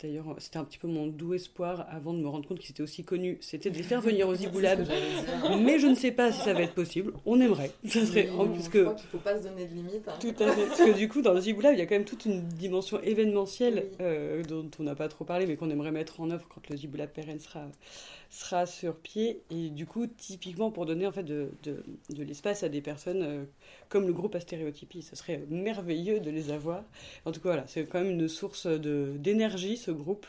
D'ailleurs, 0.00 0.36
c'était 0.38 0.58
un 0.58 0.64
petit 0.64 0.78
peu 0.78 0.86
mon 0.86 1.08
doux 1.08 1.34
espoir 1.34 1.86
avant 1.90 2.12
de 2.12 2.20
me 2.20 2.28
rendre 2.28 2.46
compte 2.46 2.60
qu'ils 2.60 2.70
étaient 2.70 2.84
aussi 2.84 3.02
connus. 3.02 3.38
C'était 3.40 3.68
de 3.68 3.76
les 3.76 3.82
faire 3.82 4.00
venir 4.08 4.28
au 4.28 4.34
Ziboulab. 4.34 4.86
mais 5.60 5.80
je 5.80 5.88
ne 5.88 5.96
sais 5.96 6.12
pas 6.12 6.30
si 6.30 6.40
ça 6.40 6.52
va 6.52 6.62
être 6.62 6.74
possible. 6.74 7.12
On 7.26 7.40
aimerait. 7.40 7.72
Ça 7.84 8.06
serait, 8.06 8.28
parce 8.36 8.68
que, 8.68 8.78
qu'il 8.78 8.92
ne 8.92 9.10
faut 9.10 9.18
pas 9.18 9.38
se 9.38 9.42
donner 9.42 9.66
de 9.66 9.74
limites. 9.74 10.06
Hein. 10.06 10.14
Tout 10.20 10.34
à 10.38 10.52
fait. 10.52 10.66
Parce 10.66 10.80
que 10.80 10.96
du 10.96 11.08
coup, 11.08 11.20
dans 11.20 11.32
le 11.32 11.40
Ziboulab, 11.40 11.74
il 11.74 11.78
y 11.78 11.82
a 11.82 11.86
quand 11.86 11.96
même 11.96 12.04
toute 12.04 12.26
une 12.26 12.46
dimension 12.46 13.00
événementielle 13.02 13.88
euh, 14.00 14.44
dont 14.44 14.70
on 14.78 14.84
n'a 14.84 14.94
pas 14.94 15.08
trop 15.08 15.24
parlé, 15.24 15.46
mais 15.46 15.56
qu'on 15.56 15.70
aimerait 15.70 15.90
mettre 15.90 16.20
en 16.20 16.30
œuvre 16.30 16.46
quand 16.48 16.68
le 16.70 16.76
Ziboulab 16.76 17.10
pérenne 17.10 17.40
sera, 17.40 17.66
sera 18.30 18.66
sur 18.66 18.94
pied. 18.94 19.42
Et 19.50 19.70
du 19.70 19.86
coup, 19.86 20.06
typiquement 20.06 20.70
pour 20.70 20.86
donner 20.86 21.08
en 21.08 21.12
fait 21.12 21.24
de, 21.24 21.50
de, 21.64 21.82
de 22.10 22.22
l'espace 22.22 22.62
à 22.62 22.68
des 22.68 22.80
personnes 22.80 23.22
euh, 23.22 23.44
comme 23.88 24.06
le 24.06 24.12
groupe 24.12 24.34
Astéréotypie. 24.34 25.02
Ce 25.02 25.16
serait 25.16 25.44
merveilleux 25.48 26.20
de 26.20 26.30
les 26.30 26.50
avoir. 26.50 26.84
En 27.24 27.32
tout 27.32 27.40
cas, 27.40 27.48
voilà, 27.50 27.66
c'est 27.66 27.84
quand 27.86 28.00
même 28.00 28.10
une 28.10 28.28
source 28.28 28.66
d'énergie, 28.66 29.76
ce 29.88 29.92
groupe, 29.92 30.26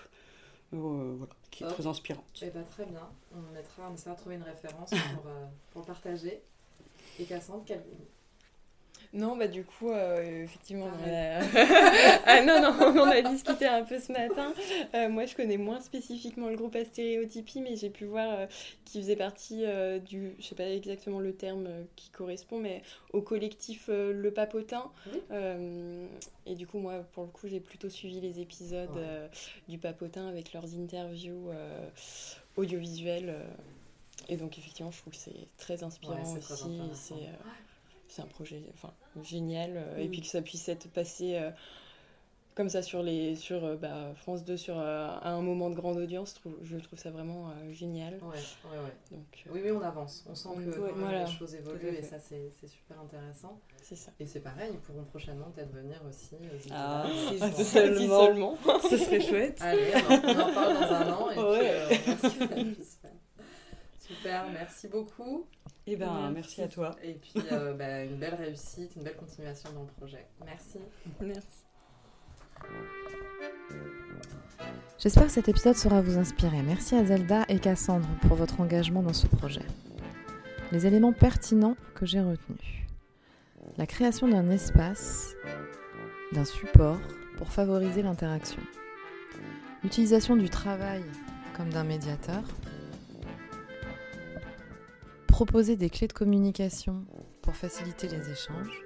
euh, 0.74 1.16
voilà, 1.18 1.34
qui 1.52 1.64
est 1.64 1.68
très 1.68 1.86
inspirante. 1.86 2.24
Eh 2.42 2.50
ben, 2.50 2.64
très 2.64 2.86
bien. 2.86 3.10
On 3.36 3.54
mettra, 3.54 3.90
on 3.90 3.94
essaiera 3.94 4.16
de 4.16 4.20
trouver 4.22 4.36
une 4.36 4.44
référence 4.44 4.90
pour, 4.90 5.28
euh, 5.28 5.46
pour 5.72 5.86
partager. 5.86 6.42
Et 7.20 7.26
Cassandre, 7.26 7.64
quel, 7.66 7.84
non, 9.12 9.36
bah 9.36 9.48
du 9.48 9.64
coup, 9.64 9.90
euh, 9.90 10.44
effectivement, 10.44 10.88
ah 12.26 12.42
non, 12.44 12.62
non, 12.62 13.02
on 13.02 13.10
a 13.10 13.22
discuté 13.24 13.66
un 13.66 13.84
peu 13.84 14.00
ce 14.00 14.12
matin. 14.12 14.54
Euh, 14.94 15.10
moi, 15.10 15.26
je 15.26 15.36
connais 15.36 15.58
moins 15.58 15.82
spécifiquement 15.82 16.48
le 16.48 16.56
groupe 16.56 16.76
Astéréotypie, 16.76 17.62
mais 17.62 17.76
j'ai 17.76 17.90
pu 17.90 18.06
voir 18.06 18.30
euh, 18.32 18.46
qu'il 18.86 19.02
faisait 19.02 19.16
partie 19.16 19.64
du, 20.06 20.36
je 20.40 20.46
sais 20.46 20.54
pas 20.54 20.70
exactement 20.70 21.20
le 21.20 21.34
terme 21.34 21.68
qui 21.96 22.12
correspond, 22.12 22.60
mais 22.60 22.84
au 23.12 23.22
collectif 23.22 23.88
Le 23.88 24.30
Papotin. 24.32 24.92
et 26.46 26.56
du 26.56 26.68
coup, 26.68 26.78
moi, 26.78 27.04
pour 27.14 27.24
le 27.24 27.30
coup, 27.30 27.48
j'ai 27.48 27.60
plutôt 27.60 27.90
suivi 27.90 28.22
les 28.22 28.40
épisodes 28.40 29.00
du 29.68 29.80
Papotin 29.80 30.28
avec 30.28 30.54
leurs 30.54 30.76
interviews 30.76 31.50
audiovisuelles. 32.58 33.34
et 34.28 34.38
donc, 34.38 34.60
effectivement, 34.60 34.92
je 34.92 35.00
trouve 35.00 35.14
que 35.14 35.20
c'est 35.20 35.48
très 35.58 35.84
inspirant 35.84 36.22
aussi. 36.38 36.80
C'est 38.10 38.24
un 38.24 38.28
projet 38.28 38.64
enfin, 38.74 38.92
génial. 39.22 39.74
Euh, 39.76 39.98
et 39.98 40.08
mm. 40.08 40.12
puis 40.12 40.22
que 40.22 40.28
ça 40.28 40.42
puisse 40.42 40.68
être 40.68 40.90
passé 40.90 41.36
euh, 41.36 41.52
comme 42.56 42.68
ça 42.68 42.82
sur, 42.82 43.04
les, 43.04 43.36
sur 43.36 43.64
euh, 43.64 43.76
bah, 43.78 44.14
France 44.16 44.44
2 44.44 44.58
sur, 44.58 44.80
à 44.80 45.30
un 45.30 45.42
moment 45.42 45.70
de 45.70 45.76
grande 45.76 45.98
audience, 45.98 46.42
je 46.64 46.78
trouve 46.78 46.98
ça 46.98 47.12
vraiment 47.12 47.54
génial. 47.72 48.16
Ouais, 48.16 48.30
ouais, 48.30 48.78
ouais. 48.80 48.94
Donc, 49.12 49.46
oui, 49.52 49.62
oui, 49.64 49.72
on 49.72 49.82
avance. 49.82 50.26
On 50.28 50.34
sent 50.34 50.50
que 50.66 50.92
voilà, 50.96 51.26
les 51.26 51.32
choses 51.32 51.54
évoluent 51.54 51.96
et 51.96 52.02
ça, 52.02 52.18
c'est 52.20 52.52
super 52.68 53.00
intéressant. 53.00 53.62
C'est 53.84 53.96
ça. 53.96 54.12
Et 54.20 54.26
c'est 54.26 54.42
pareil, 54.42 54.72
ils 54.74 54.80
pourront 54.80 55.06
prochainement 55.06 55.52
peut-être 55.52 55.72
venir 55.72 56.02
aussi. 56.10 56.36
ah, 56.72 57.06
si 57.54 57.64
seulement. 57.64 58.26
seulement. 58.26 58.58
Ce 58.90 58.98
serait 58.98 59.22
chouette. 59.22 59.60
Allez, 59.62 59.94
on 60.10 60.30
en, 60.30 60.54
parle 60.54 60.74
dans 60.74 60.94
un 60.94 61.14
an 61.14 61.30
et 61.30 61.98
puis, 62.16 62.78
Super, 64.00 64.50
merci 64.52 64.88
beaucoup. 64.88 65.46
Et 65.90 65.94
eh 65.94 65.96
ben, 65.96 66.30
merci. 66.32 66.62
à 66.62 66.68
toi. 66.68 66.96
Et 67.04 67.14
puis, 67.14 67.34
euh, 67.52 67.74
bah, 67.78 68.04
une 68.04 68.18
belle 68.18 68.36
réussite, 68.36 68.96
une 68.96 69.02
belle 69.02 69.16
continuation 69.16 69.72
dans 69.74 69.82
le 69.82 69.88
projet. 69.98 70.24
Merci. 70.46 70.78
Merci. 71.20 71.64
J'espère 75.00 75.26
que 75.26 75.32
cet 75.32 75.50
épisode 75.50 75.76
sera 75.76 76.00
vous 76.02 76.20
inspirer. 76.20 76.62
Merci 76.62 76.94
à 76.94 77.06
Zelda 77.06 77.44
et 77.50 77.58
Cassandre 77.58 78.08
pour 78.22 78.36
votre 78.36 78.62
engagement 78.62 79.02
dans 79.02 79.14
ce 79.14 79.26
projet. 79.26 79.64
Les 80.72 80.86
éléments 80.86 81.14
pertinents 81.14 81.76
que 81.96 82.06
j'ai 82.06 82.22
retenus. 82.22 82.86
La 83.78 83.88
création 83.88 84.28
d'un 84.28 84.48
espace, 84.52 85.34
d'un 86.34 86.46
support 86.46 87.00
pour 87.38 87.52
favoriser 87.52 88.04
l'interaction. 88.04 88.62
L'utilisation 89.82 90.36
du 90.36 90.52
travail 90.52 91.02
comme 91.58 91.70
d'un 91.72 91.84
médiateur 91.84 92.44
proposer 95.46 95.78
des 95.78 95.90
clés 95.90 96.10
de 96.10 96.12
communication 96.12 97.06
pour 97.42 97.56
faciliter 97.56 98.10
les 98.10 98.30
échanges, 98.30 98.84